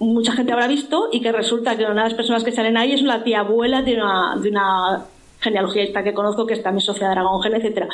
mucha 0.00 0.32
gente 0.32 0.52
habrá 0.52 0.66
visto 0.66 1.08
y 1.12 1.20
que 1.20 1.30
resulta 1.30 1.76
que 1.76 1.84
una 1.84 2.02
de 2.02 2.08
las 2.08 2.14
personas 2.14 2.42
que 2.42 2.50
salen 2.50 2.76
ahí 2.76 2.90
es 2.90 3.02
una 3.02 3.22
tía 3.22 3.38
abuela 3.38 3.82
de 3.82 3.94
una, 3.94 4.34
de 4.42 4.50
una 4.50 5.04
genealogía 5.38 6.02
que 6.02 6.12
conozco 6.12 6.44
que 6.44 6.54
está 6.54 6.72
mi 6.72 6.80
socia 6.80 7.06
de 7.06 7.12
Aragón 7.12 7.40
Gen, 7.40 7.54
etcétera. 7.54 7.88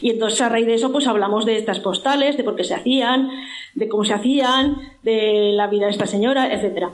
Y 0.00 0.10
entonces 0.10 0.40
a 0.40 0.48
raíz 0.48 0.66
de 0.66 0.74
eso 0.74 0.90
pues 0.90 1.06
hablamos 1.06 1.46
de 1.46 1.58
estas 1.58 1.78
postales, 1.78 2.36
de 2.36 2.42
por 2.42 2.56
qué 2.56 2.64
se 2.64 2.74
hacían, 2.74 3.30
de 3.74 3.88
cómo 3.88 4.04
se 4.04 4.14
hacían, 4.14 4.76
de 5.04 5.52
la 5.54 5.68
vida 5.68 5.84
de 5.86 5.92
esta 5.92 6.08
señora, 6.08 6.52
etcétera. 6.52 6.90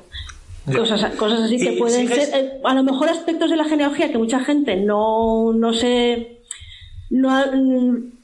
Cosas, 0.64 1.14
cosas 1.16 1.40
así 1.40 1.59
que 1.59 1.73
pueden 1.73 2.07
ser, 2.07 2.28
eh, 2.35 2.61
a 2.62 2.75
lo 2.75 2.85
mejor 2.85 3.09
aspectos 3.09 3.50
de 3.50 3.57
la 3.57 3.64
genealogía 3.64 4.12
que 4.12 4.19
mucha 4.19 4.40
gente 4.40 4.76
no, 4.76 5.52
no 5.52 5.73
se, 5.73 6.38
no, 7.11 7.47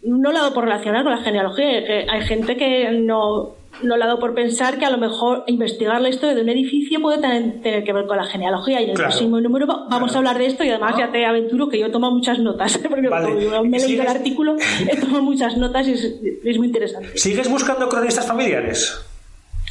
no 0.02 0.32
lo 0.32 0.38
ha 0.38 0.42
dado 0.42 0.54
por 0.54 0.64
relacionar 0.64 1.02
con 1.02 1.12
la 1.12 1.22
genealogía. 1.22 1.82
hay 2.08 2.20
gente 2.22 2.56
que 2.56 2.92
no, 2.92 3.56
no 3.82 3.96
lo 3.96 4.04
ha 4.04 4.06
dado 4.06 4.18
por 4.18 4.34
pensar 4.34 4.78
que 4.78 4.84
a 4.84 4.90
lo 4.90 4.98
mejor 4.98 5.44
investigar 5.46 6.00
la 6.00 6.08
historia 6.08 6.34
de 6.34 6.42
un 6.42 6.48
edificio 6.48 7.00
puede 7.00 7.18
tener, 7.18 7.84
que 7.84 7.92
ver 7.92 8.06
con 8.06 8.16
la 8.16 8.24
genealogía. 8.24 8.80
Y 8.80 8.84
en 8.84 8.90
el 8.90 8.96
próximo 8.96 9.40
número 9.40 9.66
vamos 9.66 10.14
a 10.14 10.18
hablar 10.18 10.38
de 10.38 10.46
esto 10.46 10.64
y 10.64 10.70
además 10.70 10.94
ya 10.98 11.10
te 11.10 11.24
aventuro 11.24 11.68
que 11.68 11.78
yo 11.78 11.90
tomo 11.90 12.10
muchas 12.10 12.38
notas, 12.38 12.78
porque 12.88 13.08
me 13.08 13.76
he 13.76 13.80
leído 13.80 14.02
el 14.02 14.08
artículo, 14.08 14.56
he 14.88 14.96
tomado 14.96 15.22
muchas 15.22 15.56
notas 15.56 15.88
y 15.88 15.92
es, 15.92 16.04
es 16.44 16.58
muy 16.58 16.68
interesante. 16.68 17.16
¿Sigues 17.16 17.50
buscando 17.50 17.88
cronistas 17.88 18.26
familiares? 18.26 18.96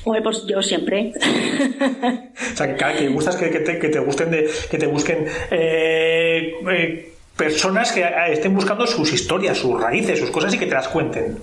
Pues 0.03 0.45
yo 0.45 0.61
siempre. 0.61 1.13
o 1.15 2.55
sea, 2.55 2.75
que, 2.75 2.97
que 2.97 3.07
gustas 3.09 3.35
que, 3.35 3.47
te, 3.47 3.79
que, 3.79 3.89
te, 3.89 3.99
gusten 3.99 4.31
de, 4.31 4.49
que 4.69 4.77
te 4.77 4.87
busquen 4.87 5.27
eh, 5.51 6.53
eh, 6.69 7.13
personas 7.35 7.91
que 7.91 8.05
estén 8.29 8.53
buscando 8.55 8.87
sus 8.87 9.11
historias, 9.13 9.57
sus 9.57 9.79
raíces, 9.79 10.19
sus 10.19 10.31
cosas 10.31 10.53
y 10.53 10.57
que 10.57 10.65
te 10.65 10.73
las 10.73 10.87
cuenten. 10.87 11.37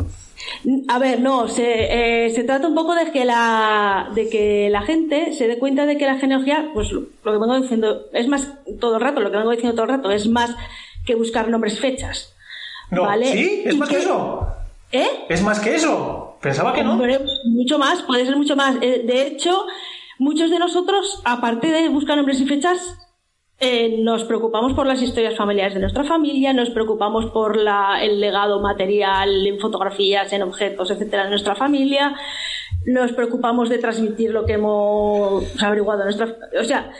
A 0.88 0.98
ver, 0.98 1.20
no, 1.20 1.48
se, 1.48 2.26
eh, 2.26 2.30
se 2.30 2.44
trata 2.44 2.66
un 2.66 2.74
poco 2.74 2.94
de 2.94 3.10
que 3.12 3.24
la 3.24 4.10
de 4.14 4.28
que 4.28 4.68
la 4.70 4.82
gente 4.82 5.32
se 5.32 5.46
dé 5.46 5.58
cuenta 5.58 5.86
de 5.86 5.96
que 5.96 6.06
la 6.06 6.18
genealogía, 6.18 6.70
pues 6.74 6.90
lo, 6.90 7.06
que 7.22 7.30
vengo 7.30 7.60
diciendo, 7.60 8.06
es 8.12 8.28
más 8.28 8.52
todo 8.80 8.96
el 8.96 9.02
rato, 9.02 9.20
lo 9.20 9.30
que 9.30 9.38
vengo 9.38 9.50
diciendo 9.50 9.74
todo 9.74 9.84
el 9.84 9.96
rato, 9.96 10.10
es 10.10 10.26
más 10.26 10.54
que 11.06 11.14
buscar 11.14 11.48
nombres, 11.48 11.80
fechas. 11.80 12.34
No, 12.90 13.08
¿Sí? 13.22 13.62
¿Es 13.64 13.76
más 13.76 13.88
que 13.88 13.96
eso? 13.96 14.46
¿Eh? 14.92 15.26
¿Es 15.28 15.42
más 15.42 15.60
que 15.60 15.74
eso? 15.74 16.36
Pensaba 16.40 16.72
que 16.72 16.84
no. 16.84 16.98
mucho 17.46 17.78
más, 17.78 18.02
puede 18.02 18.26
ser 18.26 18.36
mucho 18.36 18.54
más. 18.54 18.76
Eh, 18.80 19.02
de 19.04 19.26
hecho, 19.26 19.66
muchos 20.18 20.50
de 20.50 20.58
nosotros, 20.58 21.20
aparte 21.24 21.68
de 21.68 21.88
buscar 21.88 22.16
nombres 22.16 22.40
y 22.40 22.46
fechas, 22.46 22.98
eh, 23.60 23.98
nos 24.00 24.24
preocupamos 24.24 24.74
por 24.74 24.86
las 24.86 25.00
historias 25.00 25.36
familiares 25.36 25.74
de 25.74 25.80
nuestra 25.80 26.04
familia, 26.04 26.52
nos 26.52 26.70
preocupamos 26.70 27.26
por 27.26 27.56
el 27.56 28.20
legado 28.20 28.60
material 28.60 29.46
en 29.46 29.60
fotografías, 29.60 30.32
en 30.32 30.42
objetos, 30.42 30.90
etcétera, 30.90 31.24
de 31.24 31.30
nuestra 31.30 31.54
familia, 31.54 32.14
nos 32.84 33.12
preocupamos 33.12 33.68
de 33.68 33.78
transmitir 33.78 34.30
lo 34.32 34.44
que 34.44 34.54
hemos 34.54 35.44
averiguado 35.62 36.00
en 36.00 36.06
nuestra. 36.06 36.36
O 36.60 36.64
sea, 36.64 36.90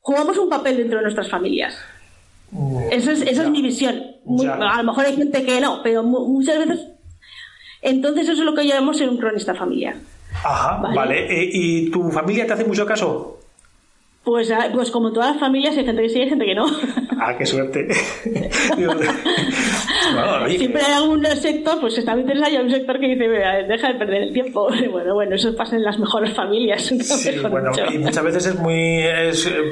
jugamos 0.00 0.38
un 0.38 0.48
papel 0.48 0.76
dentro 0.76 0.98
de 0.98 1.02
nuestras 1.02 1.28
familias. 1.28 1.76
Mm, 2.52 2.92
esa 2.92 3.12
es, 3.12 3.50
mi 3.50 3.62
visión. 3.62 4.02
a 4.60 4.76
lo 4.78 4.84
mejor 4.84 5.06
hay 5.06 5.16
gente 5.16 5.44
que 5.44 5.60
no, 5.60 5.82
pero 5.82 6.02
muchas 6.04 6.58
veces 6.58 6.86
entonces 7.82 8.28
eso 8.28 8.32
es 8.32 8.46
lo 8.46 8.54
que 8.54 8.64
llamamos 8.64 8.96
ser 8.96 9.08
un 9.08 9.18
cronista 9.18 9.54
familiar. 9.54 9.96
Ajá, 10.44 10.80
vale. 10.94 11.26
Eh, 11.26 11.50
¿Y 11.52 11.90
tu 11.90 12.10
familia 12.10 12.46
te 12.46 12.52
hace 12.52 12.64
mucho 12.64 12.86
caso? 12.86 13.40
Pues, 14.24 14.52
ah, 14.52 14.68
pues 14.72 14.90
como 14.92 15.12
todas 15.12 15.32
las 15.32 15.40
familias, 15.40 15.76
hay 15.76 15.84
gente 15.84 16.02
que 16.02 16.08
sí 16.08 16.18
y 16.20 16.22
hay 16.22 16.28
gente 16.28 16.44
que 16.44 16.54
no. 16.54 16.64
Ah, 17.24 17.36
qué 17.38 17.46
suerte. 17.46 17.86
Siempre 20.48 20.82
hay 20.82 20.92
algún 20.92 21.24
sector, 21.24 21.78
pues 21.80 21.96
está 21.96 22.14
muy 22.14 22.22
interesado, 22.22 22.50
hay 22.50 22.56
un 22.64 22.68
sector 22.68 22.98
que 22.98 23.06
dice, 23.06 23.28
deja 23.28 23.92
de 23.92 23.94
perder 23.98 24.22
el 24.22 24.32
tiempo. 24.32 24.66
Bueno, 24.90 25.14
bueno, 25.14 25.36
eso 25.36 25.54
pasa 25.54 25.76
en 25.76 25.84
las 25.84 26.00
mejores 26.00 26.34
familias. 26.34 26.82
Sí, 26.82 27.30
bueno, 27.48 27.70
y 27.92 27.98
muchas 27.98 28.24
veces 28.24 28.46
es 28.46 28.56
muy. 28.56 29.04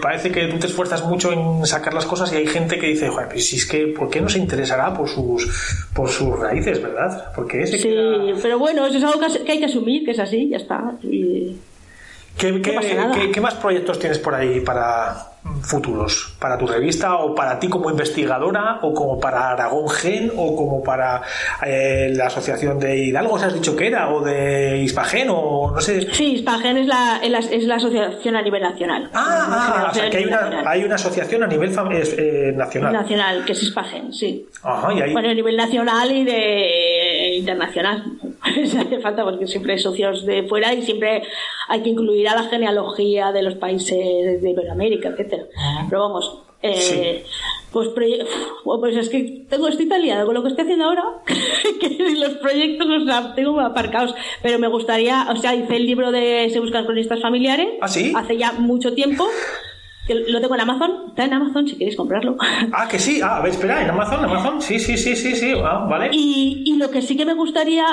parece 0.01 0.31
que 0.31 0.47
tú 0.47 0.59
te 0.59 0.69
esfuerzas 0.69 1.05
mucho 1.05 1.33
en 1.33 1.67
sacar 1.67 1.93
las 1.93 2.07
cosas 2.07 2.33
y 2.33 2.37
hay 2.37 2.47
gente 2.47 2.79
que 2.79 2.87
dice, 2.87 3.09
joder, 3.09 3.29
pues 3.29 3.49
si 3.49 3.57
es 3.57 3.67
que, 3.67 3.89
¿por 3.89 4.09
qué 4.09 4.21
no 4.21 4.29
se 4.29 4.39
interesará 4.39 4.95
por 4.95 5.09
sus, 5.09 5.89
por 5.93 6.09
sus 6.09 6.39
raíces, 6.39 6.81
verdad? 6.81 7.33
Porque 7.35 7.63
ese 7.63 7.79
Sí, 7.79 7.95
pero 8.41 8.61
bueno, 8.61 8.87
eso 8.87 8.99
es 8.99 9.05
algo 9.05 9.19
que 9.45 9.53
hay 9.53 9.59
que 9.59 9.65
asumir, 9.65 10.05
que 10.05 10.13
es 10.13 10.21
así, 10.21 10.49
ya 10.49 10.59
está. 10.59 10.95
Y 11.03 11.57
¿Qué, 12.37 13.41
más 13.41 13.55
proyectos 13.55 13.99
tienes 13.99 14.19
por 14.19 14.35
ahí 14.35 14.61
para 14.61 15.15
futuros? 15.63 16.35
¿Para 16.39 16.57
tu 16.57 16.67
revista 16.67 17.17
o 17.17 17.35
para 17.35 17.59
ti 17.59 17.69
como 17.69 17.91
investigadora 17.91 18.79
o 18.83 18.95
como 18.95 19.21
para 19.21 19.51
Aragón 19.51 19.89
Gen 19.91 20.33
o 20.37 20.57
como 20.57 20.83
para 20.83 21.23
eh, 21.67 22.11
la 22.15 22.27
asociación 22.27 22.79
de 22.79 22.97
Hidalgo, 22.97 23.39
¿se 23.39 23.47
has 23.47 23.55
dicho 23.55 23.77
que 23.77 23.89
era? 23.89 24.11
¿O 24.11 24.23
de 24.23 24.79
Hispagen 24.79 25.29
o 25.31 25.73
no 25.75 25.81
sé? 25.81 26.13
Sí, 26.13 26.37
Hispagen 26.37 26.79
es 26.79 26.87
la, 26.87 27.21
es 27.23 27.65
la 27.65 27.77
asociación 27.77 28.37
a 28.37 28.43
nivel 28.43 28.63
nacional. 28.63 29.11
Ah, 29.13 29.85
ah 29.85 29.89
o 29.91 29.95
sea 29.95 30.09
que 30.09 30.19
hay 30.19 30.25
una, 30.25 30.63
hay 30.67 30.85
una, 30.85 30.95
asociación 30.95 31.43
a 31.43 31.47
nivel 31.47 31.71
eh, 31.71 32.53
nacional. 32.57 32.93
Nacional, 32.93 33.45
que 33.45 33.53
es 33.53 33.63
Hispagen, 33.63 34.13
sí. 34.13 34.47
Ajá, 34.63 34.93
y 34.95 35.01
ahí... 35.03 35.13
Bueno, 35.13 35.29
a 35.29 35.35
nivel 35.35 35.57
nacional 35.57 36.11
y 36.11 36.25
de 36.25 37.37
internacional. 37.37 38.05
Se 38.67 38.79
hace 38.79 39.01
falta 39.01 39.25
porque 39.25 39.47
siempre 39.47 39.75
hay 39.75 39.79
socios 39.79 40.25
de 40.27 40.45
fuera 40.45 40.73
y 40.75 40.83
siempre 40.83 41.23
hay 41.69 41.83
que 41.83 41.91
incluir 41.91 42.29
a 42.29 42.35
la 42.35 42.45
genealogía 42.45 43.33
de 43.33 43.43
los 43.43 43.55
países 43.55 44.43
de 44.43 44.51
Iberoamérica, 44.51 45.11
etcétera. 45.11 45.45
Pero 45.89 46.03
vamos, 46.03 46.43
eh, 46.63 47.25
pues, 47.73 47.89
pues 48.65 48.97
es 48.97 49.09
que 49.09 49.47
tengo, 49.49 49.69
estoy 49.69 49.89
tan 49.89 50.03
liado 50.03 50.27
con 50.27 50.35
lo 50.35 50.43
que 50.43 50.51
estoy 50.51 50.65
haciendo 50.65 50.85
ahora 50.87 51.05
que 51.81 52.15
los 52.17 52.35
proyectos 52.35 52.87
los 52.87 53.35
tengo 53.35 53.61
aparcados. 53.61 54.15
Pero 54.43 54.59
me 54.59 54.69
gustaría, 54.69 55.27
o 55.31 55.37
sea, 55.37 55.55
hice 55.55 55.77
el 55.77 55.87
libro 55.87 56.13
de 56.13 56.51
Se 56.53 56.61
buscan 56.61 56.85
cronistas 56.85 57.21
familiares 57.21 57.69
¿Ah, 57.81 57.87
hace 57.87 58.37
ya 58.37 58.53
mucho 58.53 58.95
tiempo. 58.95 59.27
Que 60.07 60.15
lo 60.15 60.41
tengo 60.41 60.55
en 60.55 60.63
Amazon, 60.63 61.05
está 61.09 61.25
en 61.25 61.35
Amazon 61.35 61.69
si 61.69 61.77
queréis 61.77 61.97
comprarlo. 61.97 62.37
Ah, 62.73 62.89
que 62.89 62.99
sí, 62.99 63.21
ah, 63.23 63.37
a 63.37 63.43
ver, 63.43 63.53
espera, 63.53 63.83
en 63.83 63.91
Amazon, 63.91 64.25
Amazon, 64.25 64.61
sí, 64.61 64.79
sí, 64.81 64.97
sí, 64.97 65.15
sí, 65.15 65.37
sí, 65.37 65.53
ah, 65.57 65.87
vale. 65.89 66.09
Y, 66.13 66.65
y 66.67 66.77
lo 66.77 66.91
que 66.91 67.01
sí 67.01 67.17
que 67.17 67.25
me 67.25 67.35
gustaría 67.35 67.85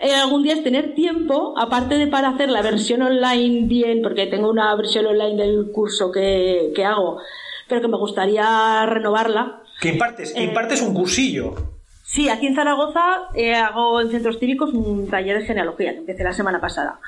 eh, 0.00 0.14
algún 0.14 0.42
día 0.42 0.54
es 0.54 0.64
tener 0.64 0.94
tiempo, 0.94 1.54
aparte 1.58 1.96
de 1.96 2.06
para 2.06 2.30
hacer 2.30 2.48
la 2.48 2.62
versión 2.62 3.02
online 3.02 3.66
bien, 3.66 4.00
porque 4.00 4.26
tengo 4.26 4.48
una 4.48 4.74
versión 4.74 5.04
online 5.04 5.36
del 5.36 5.72
curso 5.72 6.10
que, 6.10 6.72
hago, 6.86 7.20
pero 7.68 7.82
que 7.82 7.88
me 7.88 7.98
gustaría 7.98 8.86
renovarla. 8.86 9.62
¿Qué 9.78 9.90
impartes? 9.90 10.34
Eh, 10.34 10.44
¿Impartes 10.44 10.80
un 10.80 10.94
cursillo? 10.94 11.54
Sí, 12.02 12.30
aquí 12.30 12.46
en 12.46 12.54
Zaragoza 12.54 13.28
eh, 13.34 13.54
hago 13.54 14.00
en 14.00 14.10
centros 14.10 14.38
cívicos 14.38 14.72
un 14.72 15.06
taller 15.10 15.38
de 15.38 15.44
genealogía 15.44 15.92
que 15.92 15.98
empecé 15.98 16.24
la 16.24 16.32
semana 16.32 16.62
pasada. 16.62 16.98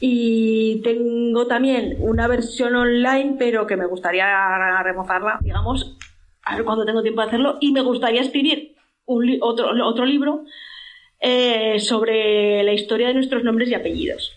Y 0.00 0.80
tengo 0.82 1.46
también 1.46 1.96
una 2.00 2.26
versión 2.28 2.76
online, 2.76 3.36
pero 3.38 3.66
que 3.66 3.76
me 3.76 3.84
gustaría 3.84 4.82
remozarla, 4.82 5.38
digamos, 5.42 5.98
a 6.44 6.56
ver 6.56 6.64
cuándo 6.64 6.86
tengo 6.86 7.02
tiempo 7.02 7.20
de 7.20 7.28
hacerlo. 7.28 7.58
Y 7.60 7.72
me 7.72 7.82
gustaría 7.82 8.22
escribir 8.22 8.74
un 9.04 9.38
otro, 9.42 9.68
otro 9.86 10.06
libro 10.06 10.44
eh, 11.20 11.78
sobre 11.78 12.62
la 12.62 12.72
historia 12.72 13.08
de 13.08 13.14
nuestros 13.14 13.44
nombres 13.44 13.68
y 13.68 13.74
apellidos. 13.74 14.32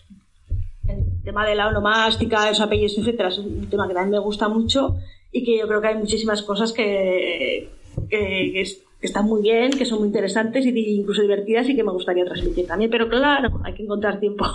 El 0.86 1.22
tema 1.24 1.46
de 1.46 1.54
la 1.54 1.68
onomástica, 1.68 2.48
los 2.48 2.60
apellidos, 2.60 2.98
etcétera, 2.98 3.30
es 3.30 3.38
un 3.38 3.68
tema 3.70 3.88
que 3.88 3.94
también 3.94 4.12
me 4.12 4.18
gusta 4.18 4.48
mucho 4.48 4.96
y 5.32 5.44
que 5.44 5.58
yo 5.58 5.66
creo 5.66 5.80
que 5.80 5.88
hay 5.88 5.96
muchísimas 5.96 6.42
cosas 6.42 6.72
que, 6.72 7.68
que 8.10 9.06
están 9.06 9.26
muy 9.26 9.42
bien, 9.42 9.70
que 9.70 9.84
son 9.84 9.98
muy 9.98 10.08
interesantes 10.08 10.64
y 10.64 10.70
incluso 10.70 11.22
divertidas 11.22 11.68
y 11.68 11.76
que 11.76 11.84
me 11.84 11.92
gustaría 11.92 12.24
transmitir 12.24 12.66
también. 12.66 12.90
Pero 12.90 13.08
claro, 13.08 13.60
hay 13.64 13.74
que 13.74 13.82
encontrar 13.82 14.20
tiempo. 14.20 14.46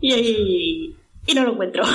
Y, 0.00 0.94
y, 1.26 1.34
no 1.34 1.44
lo 1.44 1.52
encuentro. 1.52 1.84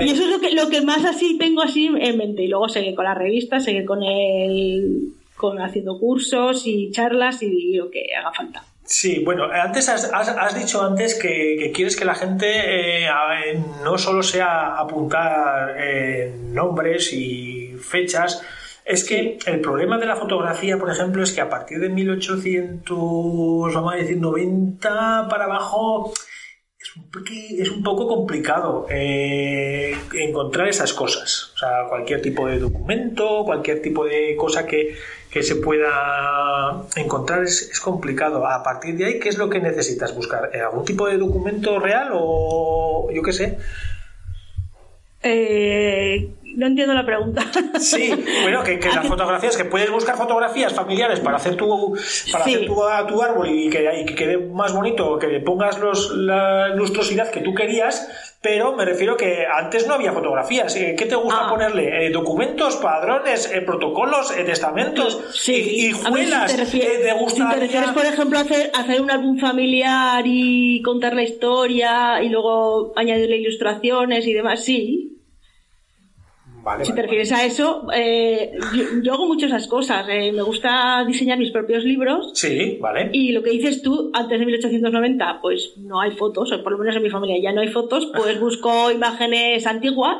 Y 0.00 0.10
eso 0.10 0.22
es 0.24 0.30
lo 0.30 0.40
que, 0.40 0.54
lo 0.54 0.68
que 0.68 0.82
más 0.82 1.04
así 1.04 1.36
tengo 1.38 1.62
así 1.62 1.86
en 1.86 2.16
mente. 2.16 2.44
Y 2.44 2.48
luego 2.48 2.68
seguir 2.68 2.94
con 2.94 3.04
la 3.04 3.14
revista, 3.14 3.60
seguir 3.60 3.84
con 3.84 4.02
el 4.02 5.14
con 5.40 5.58
haciendo 5.60 5.98
cursos 5.98 6.66
y 6.66 6.90
charlas 6.90 7.42
y 7.42 7.72
lo 7.72 7.90
que 7.90 8.14
haga 8.14 8.30
falta. 8.32 8.62
Sí, 8.84 9.22
bueno, 9.24 9.44
antes 9.44 9.88
has, 9.88 10.04
has, 10.12 10.54
dicho 10.58 10.82
antes 10.82 11.14
que, 11.14 11.72
quieres 11.74 11.96
que 11.96 12.04
la 12.04 12.14
gente 12.14 13.06
eh, 13.06 13.08
no 13.82 13.96
solo 13.96 14.22
sea 14.22 14.76
apuntar 14.76 15.76
eh, 15.78 16.34
nombres 16.52 17.12
y 17.12 17.76
fechas, 17.80 18.42
es 18.84 19.04
que 19.04 19.38
el 19.46 19.60
problema 19.60 19.96
de 19.96 20.06
la 20.06 20.16
fotografía, 20.16 20.76
por 20.76 20.90
ejemplo, 20.90 21.22
es 21.22 21.32
que 21.32 21.40
a 21.40 21.48
partir 21.48 21.78
de 21.78 21.88
1800, 21.88 23.74
vamos 23.74 23.94
a 23.94 23.96
decir, 23.96 24.18
90 24.18 25.28
para 25.30 25.44
abajo, 25.44 26.12
es 27.58 27.70
un, 27.70 27.82
poco 27.82 28.06
complicado 28.06 28.86
eh, 28.90 29.96
encontrar 30.14 30.68
esas 30.68 30.92
cosas. 30.92 31.52
O 31.54 31.58
sea, 31.58 31.86
cualquier 31.88 32.22
tipo 32.22 32.46
de 32.46 32.58
documento, 32.58 33.44
cualquier 33.44 33.82
tipo 33.82 34.04
de 34.04 34.36
cosa 34.36 34.66
que, 34.66 34.96
que 35.30 35.42
se 35.42 35.56
pueda 35.56 36.84
encontrar 36.96 37.44
es, 37.44 37.70
es, 37.70 37.80
complicado. 37.80 38.46
A 38.46 38.62
partir 38.62 38.96
de 38.96 39.06
ahí, 39.06 39.18
¿qué 39.18 39.28
es 39.28 39.38
lo 39.38 39.50
que 39.50 39.60
necesitas 39.60 40.14
buscar? 40.14 40.50
¿Algún 40.56 40.84
tipo 40.84 41.06
de 41.08 41.18
documento 41.18 41.78
real 41.78 42.10
o 42.12 43.10
yo 43.12 43.22
qué 43.22 43.32
sé? 43.32 43.58
Eh, 45.22 46.30
no 46.56 46.66
entiendo 46.66 46.94
la 46.94 47.04
pregunta. 47.04 47.42
Sí, 47.80 48.12
bueno, 48.42 48.62
que, 48.62 48.78
las 48.78 49.06
fotografías, 49.06 49.56
que 49.56 49.64
puedes 49.64 49.90
buscar 49.90 50.16
fotografías 50.16 50.72
familiares 50.72 51.20
para 51.20 51.36
hacer 51.36 51.56
tu, 51.56 51.96
para 52.30 52.44
hacer 52.44 52.66
tu, 52.66 52.74
tu, 52.74 53.22
árbol 53.22 53.48
y 53.48 53.70
que, 53.70 54.04
que, 54.06 54.14
quede 54.14 54.38
más 54.38 54.72
bonito, 54.72 55.18
que 55.18 55.28
le 55.28 55.40
pongas 55.40 55.78
los, 55.78 56.10
la 56.14 56.68
lustrosidad 56.68 57.30
que 57.30 57.40
tú 57.40 57.54
querías, 57.54 58.08
pero 58.42 58.74
me 58.74 58.84
refiero 58.84 59.16
que 59.16 59.44
antes 59.46 59.86
no 59.86 59.94
había 59.94 60.12
fotografías. 60.12 60.74
Eh, 60.76 60.94
¿Qué 60.96 61.06
te 61.06 61.14
gusta 61.14 61.46
ah. 61.46 61.48
ponerle? 61.48 62.06
Eh, 62.06 62.10
¿Documentos, 62.10 62.76
padrones, 62.76 63.50
eh, 63.52 63.62
protocolos, 63.62 64.34
testamentos? 64.34 65.22
Sí, 65.32 65.88
y, 65.88 65.92
juelas. 65.92 66.50
Si 66.50 66.56
te, 66.56 66.62
refieres, 66.62 67.90
por 67.92 68.04
ejemplo, 68.04 68.38
hacer, 68.38 68.70
hacer 68.74 69.00
un 69.00 69.10
álbum 69.10 69.38
familiar 69.38 70.22
y 70.26 70.82
contar 70.82 71.14
la 71.14 71.22
historia 71.22 72.22
y 72.22 72.28
luego 72.28 72.92
añadirle 72.96 73.38
ilustraciones 73.38 74.26
y 74.26 74.32
demás, 74.32 74.64
sí 74.64 75.09
si 76.82 76.94
te 76.94 77.02
refieres 77.02 77.32
a 77.32 77.44
eso, 77.44 77.86
eh, 77.94 78.52
yo, 79.02 79.12
hago 79.12 79.26
muchas 79.26 79.50
esas 79.50 79.66
cosas. 79.66 80.06
Eh, 80.08 80.32
me 80.32 80.42
gusta 80.42 81.04
diseñar 81.06 81.38
mis 81.38 81.50
propios 81.50 81.84
libros. 81.84 82.30
Sí, 82.34 82.78
vale. 82.80 83.10
Y 83.12 83.32
lo 83.32 83.42
que 83.42 83.50
dices 83.50 83.82
tú, 83.82 84.10
antes 84.14 84.38
de 84.38 84.46
1890, 84.46 85.40
pues 85.40 85.74
no 85.78 86.00
hay 86.00 86.12
fotos, 86.12 86.52
o 86.52 86.62
por 86.62 86.72
lo 86.72 86.78
menos 86.78 86.96
en 86.96 87.02
mi 87.02 87.10
familia 87.10 87.36
ya 87.42 87.52
no 87.52 87.60
hay 87.60 87.68
fotos, 87.68 88.10
pues 88.14 88.38
busco 88.40 88.90
imágenes 88.90 89.66
antiguas 89.66 90.16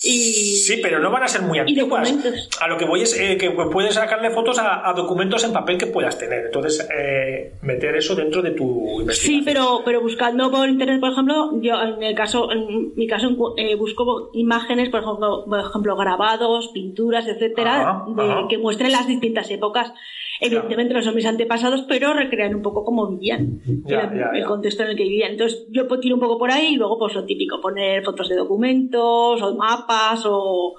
Sí, 0.00 0.78
pero 0.80 1.00
no 1.00 1.10
van 1.10 1.24
a 1.24 1.28
ser 1.28 1.42
muy 1.42 1.58
antiguas. 1.58 2.14
A 2.60 2.68
lo 2.68 2.78
que 2.78 2.84
voy 2.84 3.02
es 3.02 3.18
eh, 3.18 3.36
que 3.36 3.50
puedes 3.50 3.94
sacarle 3.94 4.30
fotos 4.30 4.56
a, 4.60 4.92
documentos 4.94 5.42
en 5.42 5.52
papel 5.52 5.76
que 5.76 5.88
puedas 5.88 6.16
tener. 6.16 6.46
Entonces, 6.46 6.88
eh, 6.96 7.54
meter 7.62 7.96
eso 7.96 8.14
dentro 8.14 8.40
de 8.40 8.52
tu 8.52 9.00
investigación. 9.00 9.40
Sí, 9.40 9.42
pero, 9.44 9.82
pero 9.84 10.00
buscando 10.00 10.52
por 10.52 10.68
internet, 10.68 11.00
por 11.00 11.10
ejemplo, 11.10 11.60
yo 11.60 11.82
en 11.82 12.00
el 12.00 12.14
caso, 12.14 12.52
en 12.52 12.94
mi 12.94 13.08
caso, 13.08 13.28
eh, 13.56 13.74
busco 13.74 14.30
imágenes, 14.34 14.88
por 14.88 15.02
ejemplo, 15.02 15.44
por 15.44 15.58
ejemplo, 15.58 15.96
grabados, 15.96 16.70
pinturas, 16.72 17.26
etcétera, 17.26 18.04
que 18.48 18.58
muestren 18.58 18.92
las 18.92 19.08
distintas 19.08 19.50
épocas. 19.50 19.92
Evidentemente 20.40 20.94
no 20.94 21.02
son 21.02 21.16
mis 21.16 21.26
antepasados, 21.26 21.82
pero 21.88 22.12
recrean 22.12 22.54
un 22.54 22.62
poco 22.62 22.84
cómo 22.84 23.08
vivían, 23.08 23.60
el 23.66 24.44
contexto 24.44 24.84
en 24.84 24.90
el 24.90 24.96
que 24.96 25.02
vivían. 25.02 25.32
Entonces 25.32 25.66
yo 25.70 25.86
tiro 25.98 26.14
un 26.14 26.20
poco 26.20 26.38
por 26.38 26.50
ahí 26.52 26.74
y 26.74 26.76
luego 26.76 26.96
pues 26.98 27.14
lo 27.14 27.24
típico, 27.24 27.60
poner 27.60 28.04
fotos 28.04 28.28
de 28.28 28.36
documentos 28.36 29.42
o 29.42 29.56
mapas 29.56 29.87
o, 30.26 30.74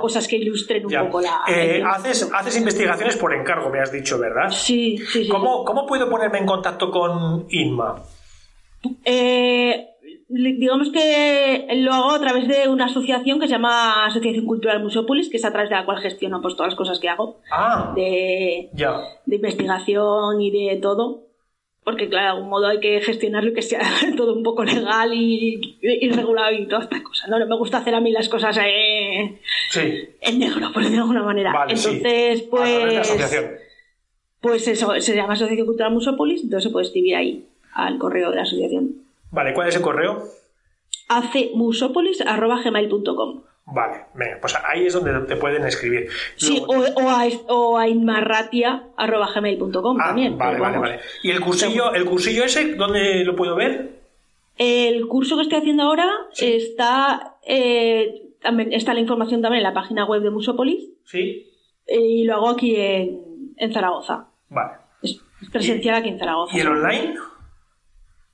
cosas 0.00 0.28
que 0.28 0.36
ilustren 0.36 0.86
un 0.86 0.92
poco 1.06 1.20
la... 1.20 1.42
Eh, 1.48 1.82
haces, 1.84 2.30
haces 2.32 2.56
investigaciones 2.58 3.16
por 3.16 3.34
encargo, 3.34 3.70
me 3.70 3.80
has 3.80 3.90
dicho, 3.90 4.18
¿verdad? 4.18 4.50
Sí, 4.50 4.98
sí, 4.98 5.24
sí. 5.24 5.28
¿Cómo, 5.28 5.64
¿cómo 5.64 5.86
puedo 5.86 6.08
ponerme 6.08 6.38
en 6.38 6.46
contacto 6.46 6.90
con 6.90 7.46
Inma? 7.50 7.96
Eh, 9.04 9.94
digamos 10.28 10.90
que 10.90 11.66
lo 11.76 11.92
hago 11.92 12.12
a 12.12 12.20
través 12.20 12.48
de 12.48 12.68
una 12.68 12.86
asociación 12.86 13.38
que 13.38 13.46
se 13.46 13.52
llama 13.52 14.06
Asociación 14.06 14.46
Cultural 14.46 14.82
Museópolis, 14.82 15.28
que 15.30 15.36
es 15.36 15.44
a 15.44 15.52
través 15.52 15.70
de 15.70 15.76
la 15.76 15.84
cual 15.84 15.98
gestiono 15.98 16.40
pues, 16.40 16.56
todas 16.56 16.72
las 16.72 16.78
cosas 16.78 16.98
que 16.98 17.08
hago 17.08 17.38
ah, 17.50 17.92
de, 17.94 18.70
de 18.72 19.36
investigación 19.36 20.40
y 20.40 20.50
de 20.50 20.76
todo. 20.76 21.22
Porque, 21.84 22.08
claro, 22.08 22.24
de 22.24 22.30
algún 22.32 22.48
modo 22.48 22.66
hay 22.66 22.80
que 22.80 23.00
gestionarlo 23.02 23.50
y 23.50 23.54
que 23.54 23.62
sea 23.62 23.80
todo 24.16 24.34
un 24.34 24.42
poco 24.42 24.64
legal 24.64 25.12
y, 25.12 25.76
regulado 26.10 26.52
y 26.52 26.66
todas 26.66 26.84
estas 26.84 27.02
cosas. 27.02 27.28
¿no? 27.28 27.38
me 27.46 27.56
gusta 27.56 27.78
hacer 27.78 27.94
a 27.94 28.00
mí 28.00 28.10
las 28.10 28.28
cosas 28.28 28.58
eh, 28.58 29.38
en 30.20 30.38
negro, 30.38 30.72
por 30.72 30.82
decirlo 30.82 31.04
de 31.04 31.10
alguna 31.10 31.22
manera. 31.22 31.66
entonces, 31.68 32.42
pues. 32.42 33.16
Pues 34.40 34.66
eso, 34.68 35.00
se 35.00 35.16
llama 35.16 35.32
Asociación 35.32 35.66
Cultural 35.66 35.90
Museópolis, 35.90 36.42
entonces 36.42 36.68
se 36.68 36.72
puede 36.72 36.84
escribir 36.84 37.16
ahí 37.16 37.48
al 37.72 37.96
correo 37.96 38.28
de 38.28 38.36
la 38.36 38.42
asociación. 38.42 38.96
Vale, 39.30 39.54
¿cuál 39.54 39.68
es 39.68 39.76
el 39.76 39.80
correo? 39.80 40.22
acmusopolis.gmail.com 41.08 43.42
Vale, 43.66 44.04
venga, 44.12 44.36
pues 44.40 44.54
ahí 44.62 44.84
es 44.86 44.92
donde 44.92 45.20
te 45.26 45.36
pueden 45.36 45.64
escribir. 45.64 46.10
Sí, 46.36 46.62
o, 46.66 46.74
a, 47.08 47.24
o 47.48 47.78
a 47.78 47.88
inmarratia.gmail.com 47.88 50.00
ah, 50.00 50.04
también. 50.06 50.36
Vale, 50.36 50.60
vale, 50.60 50.76
vale. 50.78 51.00
¿Y 51.22 51.30
el 51.30 51.40
cursillo, 51.40 51.94
el 51.94 52.04
cursillo 52.04 52.44
ese, 52.44 52.74
dónde 52.74 53.24
lo 53.24 53.34
puedo 53.34 53.56
ver? 53.56 54.02
El 54.58 55.08
curso 55.08 55.36
que 55.36 55.42
estoy 55.42 55.58
haciendo 55.58 55.84
ahora 55.84 56.10
está, 56.36 57.36
eh, 57.46 58.34
también, 58.40 58.74
está 58.74 58.92
la 58.92 59.00
información 59.00 59.40
también 59.40 59.60
en 59.60 59.64
la 59.70 59.74
página 59.74 60.04
web 60.04 60.20
de 60.22 60.30
Musopolis. 60.30 60.90
Sí. 61.06 61.50
y 61.86 62.24
lo 62.24 62.34
hago 62.34 62.50
aquí 62.50 62.76
en, 62.76 63.54
en 63.56 63.72
Zaragoza. 63.72 64.26
Vale. 64.50 64.72
Es, 65.02 65.22
presencial 65.50 65.94
aquí 65.96 66.10
en 66.10 66.18
Zaragoza. 66.18 66.54
¿Y 66.56 66.60
el 66.60 66.68
online? 66.68 67.14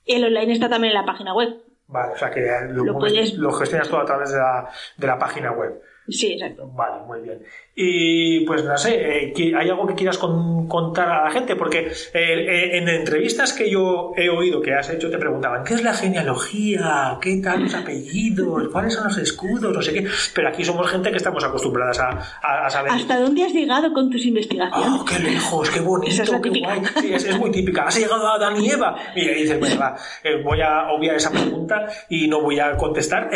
El 0.07 0.25
online 0.25 0.53
está 0.53 0.69
también 0.69 0.93
en 0.93 1.01
la 1.01 1.07
página 1.07 1.35
web. 1.35 1.57
Vale, 1.91 2.13
o 2.13 2.17
sea 2.17 2.31
que 2.31 2.47
lo, 2.69 3.53
gestionas 3.53 3.89
todo 3.89 4.01
a 4.01 4.05
través 4.05 4.31
de 4.31 4.39
la, 4.39 4.69
de 4.97 5.07
la 5.07 5.19
página 5.19 5.51
web. 5.51 5.81
Sí, 6.11 6.33
exacto. 6.33 6.71
Vale, 6.75 7.03
muy 7.07 7.21
bien. 7.21 7.43
Y 7.83 8.41
pues 8.41 8.65
no 8.65 8.77
sé, 8.77 9.31
eh, 9.31 9.55
¿hay 9.57 9.71
algo 9.71 9.87
que 9.87 9.95
quieras 9.95 10.19
contar 10.19 11.09
a 11.09 11.25
la 11.25 11.31
gente? 11.31 11.57
Porque 11.57 11.79
eh, 11.79 11.93
eh, 12.13 12.77
en 12.77 12.89
entrevistas 12.89 13.53
que 13.53 13.71
yo 13.71 14.13
he 14.17 14.29
oído 14.29 14.61
que 14.61 14.75
has 14.75 14.91
hecho 14.91 15.11
te 15.11 15.17
preguntaban, 15.17 15.65
¿qué 15.65 15.75
es 15.75 15.83
la 15.83 15.95
genealogía? 15.95 17.17
¿Qué 17.23 17.41
tal 17.43 17.63
los 17.63 17.75
apellidos? 17.75 18.69
¿Cuáles 18.71 18.95
son 18.95 19.05
los 19.05 19.17
escudos? 19.17 19.73
No 19.73 19.81
sé 19.81 19.95
qué. 19.95 20.07
Pero 20.35 20.49
aquí 20.49 20.65
somos 20.65 20.91
gente 20.91 21.11
que 21.11 21.17
estamos 21.17 21.43
acostumbradas 21.43 22.01
a, 22.01 22.69
saber. 22.69 22.93
¿Hasta 22.93 23.19
dónde 23.19 23.45
has 23.45 23.53
llegado 23.55 23.93
con 23.93 24.11
tus 24.11 24.27
investigaciones? 24.27 25.01
¡Oh, 25.01 25.05
qué 25.05 25.19
lejos! 25.19 25.71
¡Qué 25.71 25.81
bonito! 25.81 26.23
es 26.23 26.31
qué 26.31 26.51
guay. 26.51 26.83
Sí, 27.01 27.15
es, 27.15 27.39
muy 27.39 27.51
típica. 27.51 27.85
¿Has 27.85 27.99
llegado 27.99 28.29
a 28.29 28.39
Dani 28.39 28.67
y 28.67 28.71
Eva? 28.71 28.97
Y 29.15 29.27
dices, 29.27 29.59
bueno, 29.59 29.81
va, 29.81 29.97
voy 30.45 30.61
a 30.61 30.91
obviar 30.91 31.17
esa 31.17 31.31
pregunta 31.31 31.87
y 32.09 32.29
no 32.29 32.43
voy 32.43 32.59
a 32.59 32.77
contestar. 32.77 33.31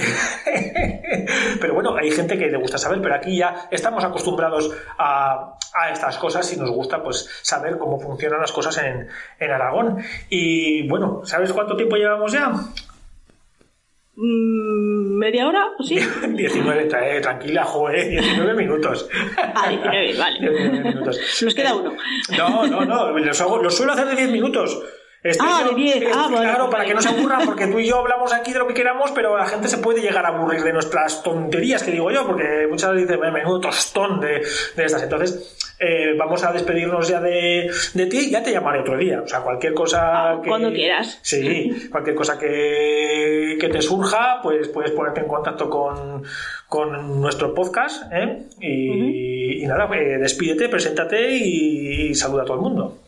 pero 1.60 1.72
bueno, 1.72 1.96
hay 1.96 2.10
gente 2.10 2.36
que 2.36 2.46
le 2.46 2.58
gusta 2.64 2.78
saber, 2.78 3.00
pero 3.02 3.14
aquí 3.14 3.36
ya 3.36 3.68
estamos 3.70 4.02
acostumbrados 4.02 4.24
acostumbrados 4.24 4.70
a, 4.98 5.58
estas 5.92 6.16
cosas 6.18 6.50
y 6.52 6.56
nos 6.56 6.70
gusta 6.70 7.02
pues 7.02 7.28
saber 7.42 7.78
cómo 7.78 7.98
funcionan 7.98 8.40
las 8.40 8.52
cosas 8.52 8.78
en, 8.78 9.50
Aragón. 9.50 9.98
Y 10.30 10.88
bueno, 10.88 11.22
¿sabes 11.24 11.52
cuánto 11.52 11.76
tiempo 11.76 11.96
llevamos 11.96 12.32
ya? 12.32 12.48
Mm, 14.16 15.18
¿Media 15.18 15.48
hora? 15.48 15.66
¿Sí? 15.80 15.98
19, 16.28 16.88
eh, 17.16 17.20
tranquila, 17.20 17.64
joder, 17.64 18.08
19 18.22 18.54
minutos. 18.54 19.08
Ah, 19.36 19.66
19, 19.68 20.16
vale. 20.16 20.40
19 20.40 20.80
minutos. 20.84 21.42
Nos 21.42 21.54
queda 21.54 21.74
uno. 21.74 21.92
No, 22.38 22.66
no, 22.66 22.84
no, 22.84 23.18
los, 23.18 23.76
suelo 23.76 23.92
hacer 23.92 24.06
de 24.06 24.16
10 24.16 24.30
minutos. 24.30 24.80
Ah, 25.40 25.64
de 25.68 25.74
10. 25.74 26.04
Ah, 26.14 26.26
claro, 26.28 26.68
para 26.68 26.84
que 26.84 26.94
no 26.94 27.00
se 27.00 27.08
aburran, 27.08 27.46
porque 27.46 27.66
tú 27.66 27.78
y 27.78 27.88
yo 27.88 27.98
hablamos 27.98 28.32
aquí 28.32 28.52
de 28.52 28.58
lo 28.58 28.66
que 28.66 28.74
queramos, 28.74 29.10
pero 29.12 29.36
la 29.36 29.46
gente 29.46 29.68
se 29.68 29.78
puede 29.78 30.02
llegar 30.02 30.26
a 30.26 30.28
aburrir 30.28 30.62
de 30.62 30.72
nuestras 30.72 31.22
tonterías, 31.22 31.82
que 31.82 31.90
digo 31.90 32.10
yo, 32.10 32.26
porque 32.26 32.66
muchas 32.68 32.92
veces 32.92 33.08
dicen, 33.08 33.32
menudo 33.32 33.60
tostón 33.60 34.20
de, 34.20 34.42
de 34.76 34.84
estas. 34.84 35.02
Entonces, 35.02 35.74
eh, 35.78 36.14
vamos 36.18 36.44
a 36.44 36.52
despedirnos 36.52 37.08
ya 37.08 37.20
de, 37.20 37.70
de 37.94 38.06
ti, 38.06 38.30
ya 38.30 38.42
te 38.42 38.52
llamaré 38.52 38.80
otro 38.80 38.98
día. 38.98 39.22
O 39.22 39.26
sea, 39.26 39.40
cualquier 39.40 39.72
cosa 39.72 40.32
ah, 40.32 40.40
que. 40.42 40.48
Cuando 40.48 40.72
quieras. 40.72 41.18
Sí, 41.22 41.88
cualquier 41.90 42.16
cosa 42.16 42.38
que, 42.38 43.56
que 43.58 43.68
te 43.68 43.80
surja, 43.80 44.40
pues 44.42 44.68
puedes 44.68 44.90
ponerte 44.90 45.20
en 45.20 45.28
contacto 45.28 45.70
con, 45.70 46.22
con 46.68 47.20
nuestro 47.20 47.54
podcast, 47.54 48.12
¿eh? 48.12 48.44
y, 48.60 49.66
nada, 49.66 49.88
eh, 49.96 50.18
despídete, 50.18 50.68
preséntate 50.68 51.30
y 51.30 52.14
saluda 52.14 52.42
a 52.42 52.44
todo 52.44 52.56
el 52.56 52.62
mundo. 52.62 52.98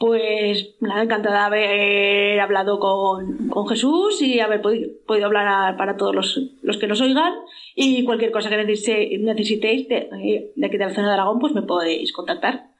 Pues 0.00 0.76
nada, 0.80 1.02
encantada 1.02 1.40
de 1.40 1.44
haber 1.44 2.40
hablado 2.40 2.80
con, 2.80 3.48
con 3.48 3.68
Jesús 3.68 4.22
y 4.22 4.40
haber 4.40 4.62
podido, 4.62 4.88
podido 5.06 5.26
hablar 5.26 5.76
para 5.76 5.98
todos 5.98 6.14
los, 6.14 6.40
los, 6.62 6.78
que 6.78 6.86
nos 6.86 7.02
oigan. 7.02 7.34
Y 7.74 8.02
cualquier 8.06 8.30
cosa 8.30 8.48
que 8.48 8.56
necesitéis 8.56 9.88
de, 9.88 10.08
de 10.56 10.66
aquí 10.66 10.78
de 10.78 10.86
la 10.86 10.94
zona 10.94 11.08
de 11.08 11.12
Aragón, 11.12 11.38
pues 11.38 11.52
me 11.52 11.60
podéis 11.60 12.14
contactar 12.14 12.70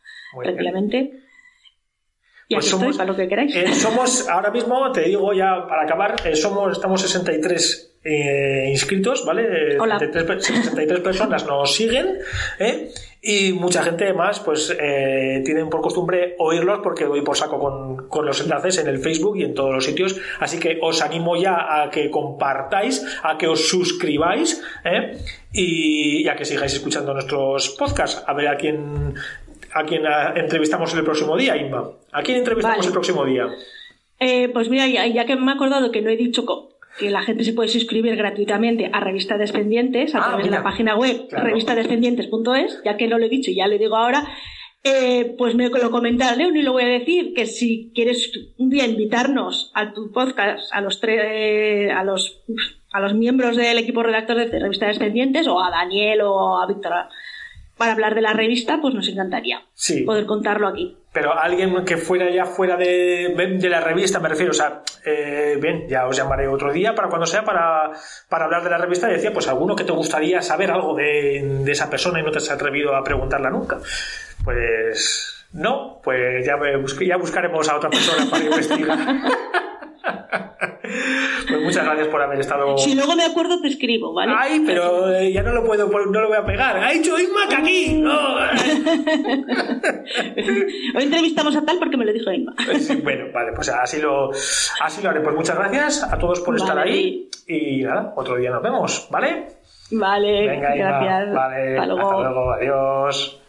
tranquilamente. 0.43 1.21
Y 2.49 2.55
pues 2.55 2.65
somos, 2.65 2.97
para 2.97 3.11
lo 3.11 3.17
que 3.17 3.29
queráis. 3.29 3.55
Eh, 3.55 3.71
somos, 3.75 4.27
ahora 4.27 4.51
mismo, 4.51 4.91
te 4.91 5.03
digo 5.03 5.35
ya 5.35 5.67
para 5.69 5.83
acabar, 5.83 6.17
eh, 6.25 6.35
somos, 6.35 6.73
estamos 6.73 7.03
63 7.03 7.89
eh, 8.03 8.69
inscritos, 8.71 9.27
¿vale? 9.27 9.79
Hola. 9.79 9.99
63, 9.99 10.45
63 10.45 11.01
personas 11.01 11.47
nos 11.47 11.75
siguen, 11.75 12.19
¿eh? 12.59 12.91
Y 13.23 13.53
mucha 13.53 13.83
gente 13.83 14.15
más, 14.15 14.41
pues, 14.41 14.75
eh, 14.81 15.43
tienen 15.45 15.69
por 15.69 15.83
costumbre 15.83 16.37
oírlos 16.39 16.81
porque 16.83 17.05
doy 17.05 17.21
por 17.21 17.37
saco 17.37 17.59
con, 17.59 18.09
con, 18.09 18.25
los 18.25 18.41
enlaces 18.41 18.79
en 18.79 18.87
el 18.87 18.99
Facebook 18.99 19.37
y 19.37 19.45
en 19.45 19.53
todos 19.53 19.75
los 19.75 19.85
sitios. 19.85 20.19
Así 20.39 20.59
que 20.59 20.79
os 20.81 21.03
animo 21.03 21.37
ya 21.37 21.83
a 21.83 21.91
que 21.91 22.11
compartáis, 22.11 23.05
a 23.23 23.37
que 23.37 23.47
os 23.47 23.69
suscribáis, 23.69 24.63
¿eh? 24.85 25.19
y, 25.53 26.23
y 26.23 26.29
a 26.29 26.37
que 26.37 26.47
sigáis 26.47 26.73
escuchando 26.73 27.13
nuestros 27.13 27.69
podcasts. 27.71 28.25
A 28.27 28.33
ver 28.33 28.49
a 28.49 28.57
quién, 28.57 29.15
a 29.75 29.85
quién 29.85 30.03
entrevistamos 30.37 30.95
el 30.95 31.05
próximo 31.05 31.37
día, 31.37 31.57
Inma. 31.59 31.91
¿A 32.13 32.23
quién 32.23 32.39
entrevistamos 32.39 32.79
vale. 32.79 32.87
el 32.87 32.93
próximo 32.93 33.27
día? 33.27 33.47
Eh, 34.19 34.49
pues 34.51 34.69
mira, 34.69 34.87
ya, 34.87 35.07
ya, 35.07 35.25
que 35.25 35.37
me 35.37 35.51
he 35.51 35.55
acordado 35.55 35.91
que 35.91 36.03
no 36.03 36.11
he 36.11 36.17
dicho 36.17 36.45
que 36.98 37.11
la 37.11 37.22
gente 37.22 37.44
se 37.44 37.53
puede 37.53 37.68
suscribir 37.68 38.16
gratuitamente 38.16 38.90
a 38.92 39.00
Revista 39.00 39.38
Descendientes 39.38 40.14
a 40.14 40.18
ah, 40.18 40.29
través 40.29 40.46
mira. 40.46 40.59
de 40.59 40.62
la 40.62 40.70
página 40.70 40.96
web 40.96 41.29
claro. 41.29 41.46
revistadescendientes.es, 41.46 42.83
ya 42.85 42.96
que 42.96 43.09
no 43.09 43.18
lo 43.18 43.26
he 43.26 43.29
dicho 43.29 43.50
y 43.50 43.57
ya 43.57 43.68
lo 43.68 43.79
digo 43.79 43.96
ahora, 43.96 44.29
eh, 44.83 45.35
pues 45.37 45.55
me 45.55 45.68
lo 45.68 45.90
comenta 45.90 46.35
León 46.35 46.57
y 46.57 46.62
lo 46.62 46.72
voy 46.72 46.85
a 46.85 46.88
decir 46.88 47.35
que 47.35 47.44
si 47.44 47.92
quieres 47.94 48.33
un 48.57 48.70
día 48.70 48.87
invitarnos 48.87 49.70
a 49.74 49.92
tu 49.92 50.11
podcast, 50.11 50.72
a 50.72 50.81
los 50.81 51.00
tres, 51.00 51.92
a 51.92 52.03
los, 52.03 52.42
a 52.90 53.00
los 53.00 53.14
miembros 53.14 53.57
del 53.57 53.76
equipo 53.76 54.03
redactor 54.03 54.38
de 54.38 54.59
Revista 54.59 54.87
Descendientes 54.87 55.46
o 55.48 55.62
a 55.62 55.70
Daniel 55.70 56.22
o 56.22 56.62
a 56.62 56.66
Víctor 56.66 56.92
para 57.81 57.93
hablar 57.93 58.14
de 58.14 58.21
la 58.21 58.35
revista, 58.35 58.79
pues 58.83 58.93
nos 58.93 59.09
encantaría 59.09 59.62
sí. 59.73 60.03
poder 60.03 60.27
contarlo 60.27 60.69
aquí. 60.69 60.99
Pero 61.14 61.33
alguien 61.33 61.83
que 61.87 61.97
fuera 61.97 62.31
ya 62.31 62.45
fuera 62.45 62.77
de, 62.77 63.35
de 63.59 63.69
la 63.71 63.81
revista, 63.81 64.21
me 64.21 64.29
refiero, 64.29 64.51
o 64.51 64.55
sea, 64.55 64.83
eh, 65.07 65.57
bien, 65.59 65.88
ya 65.88 66.07
os 66.07 66.14
llamaré 66.14 66.47
otro 66.47 66.75
día 66.75 66.95
para 66.95 67.09
cuando 67.09 67.25
sea 67.25 67.43
para, 67.43 67.90
para 68.29 68.45
hablar 68.45 68.64
de 68.64 68.69
la 68.69 68.77
revista. 68.77 69.09
Decía, 69.09 69.33
pues 69.33 69.49
alguno 69.49 69.75
que 69.75 69.85
te 69.85 69.93
gustaría 69.93 70.43
saber 70.43 70.71
algo 70.71 70.95
de, 70.95 71.62
de 71.64 71.73
esa 71.73 71.88
persona 71.88 72.21
y 72.21 72.23
no 72.23 72.31
te 72.31 72.37
has 72.37 72.51
atrevido 72.51 72.95
a 72.95 73.03
preguntarla 73.03 73.49
nunca. 73.49 73.79
Pues 74.45 75.47
no, 75.55 76.03
pues 76.05 76.45
ya, 76.45 76.59
me 76.59 76.77
busque, 76.77 77.07
ya 77.07 77.16
buscaremos 77.16 77.66
a 77.66 77.77
otra 77.77 77.88
persona 77.88 78.31
para 78.31 78.45
investigar. 78.45 78.99
Pues 81.48 81.61
muchas 81.62 81.85
gracias 81.85 82.09
por 82.09 82.22
haber 82.22 82.40
estado. 82.40 82.76
Si 82.79 82.94
luego 82.94 83.14
me 83.16 83.24
acuerdo, 83.24 83.61
te 83.61 83.68
escribo, 83.68 84.12
¿vale? 84.12 84.33
Ay, 84.37 84.62
pero 84.64 85.11
eh, 85.12 85.33
ya 85.33 85.42
no 85.42 85.53
lo 85.53 85.64
puedo, 85.64 85.88
no 85.88 86.20
lo 86.20 86.29
voy 86.29 86.37
a 86.37 86.44
pegar. 86.44 86.76
¡Ha 86.76 86.90
dicho 86.90 87.18
Inma 87.18 87.48
que 87.48 87.57
aquí! 87.57 88.05
Hoy 90.96 91.05
entrevistamos 91.05 91.57
a 91.57 91.64
tal 91.64 91.79
porque 91.79 91.96
me 91.96 92.05
lo 92.05 92.12
dijo 92.12 92.31
Inma. 92.31 92.55
Sí, 92.79 92.96
bueno, 92.96 93.26
vale, 93.33 93.53
pues 93.55 93.68
así 93.68 94.00
lo, 94.00 94.31
así 94.31 95.03
lo 95.03 95.11
haré. 95.11 95.20
Pues 95.20 95.35
muchas 95.35 95.57
gracias 95.57 96.03
a 96.05 96.18
todos 96.18 96.40
por 96.40 96.55
vale. 96.59 96.62
estar 96.64 96.79
ahí. 96.79 97.29
Y 97.46 97.83
nada, 97.83 98.12
otro 98.16 98.37
día 98.37 98.50
nos 98.50 98.62
vemos, 98.62 99.09
¿vale? 99.11 99.46
Vale, 99.92 100.48
Venga, 100.48 100.74
gracias. 100.74 101.29
Inma. 101.29 101.35
Vale, 101.40 101.79
hasta 101.79 101.87
luego. 101.87 102.11
Hasta 102.11 102.22
luego. 102.31 102.53
Adiós. 102.53 103.39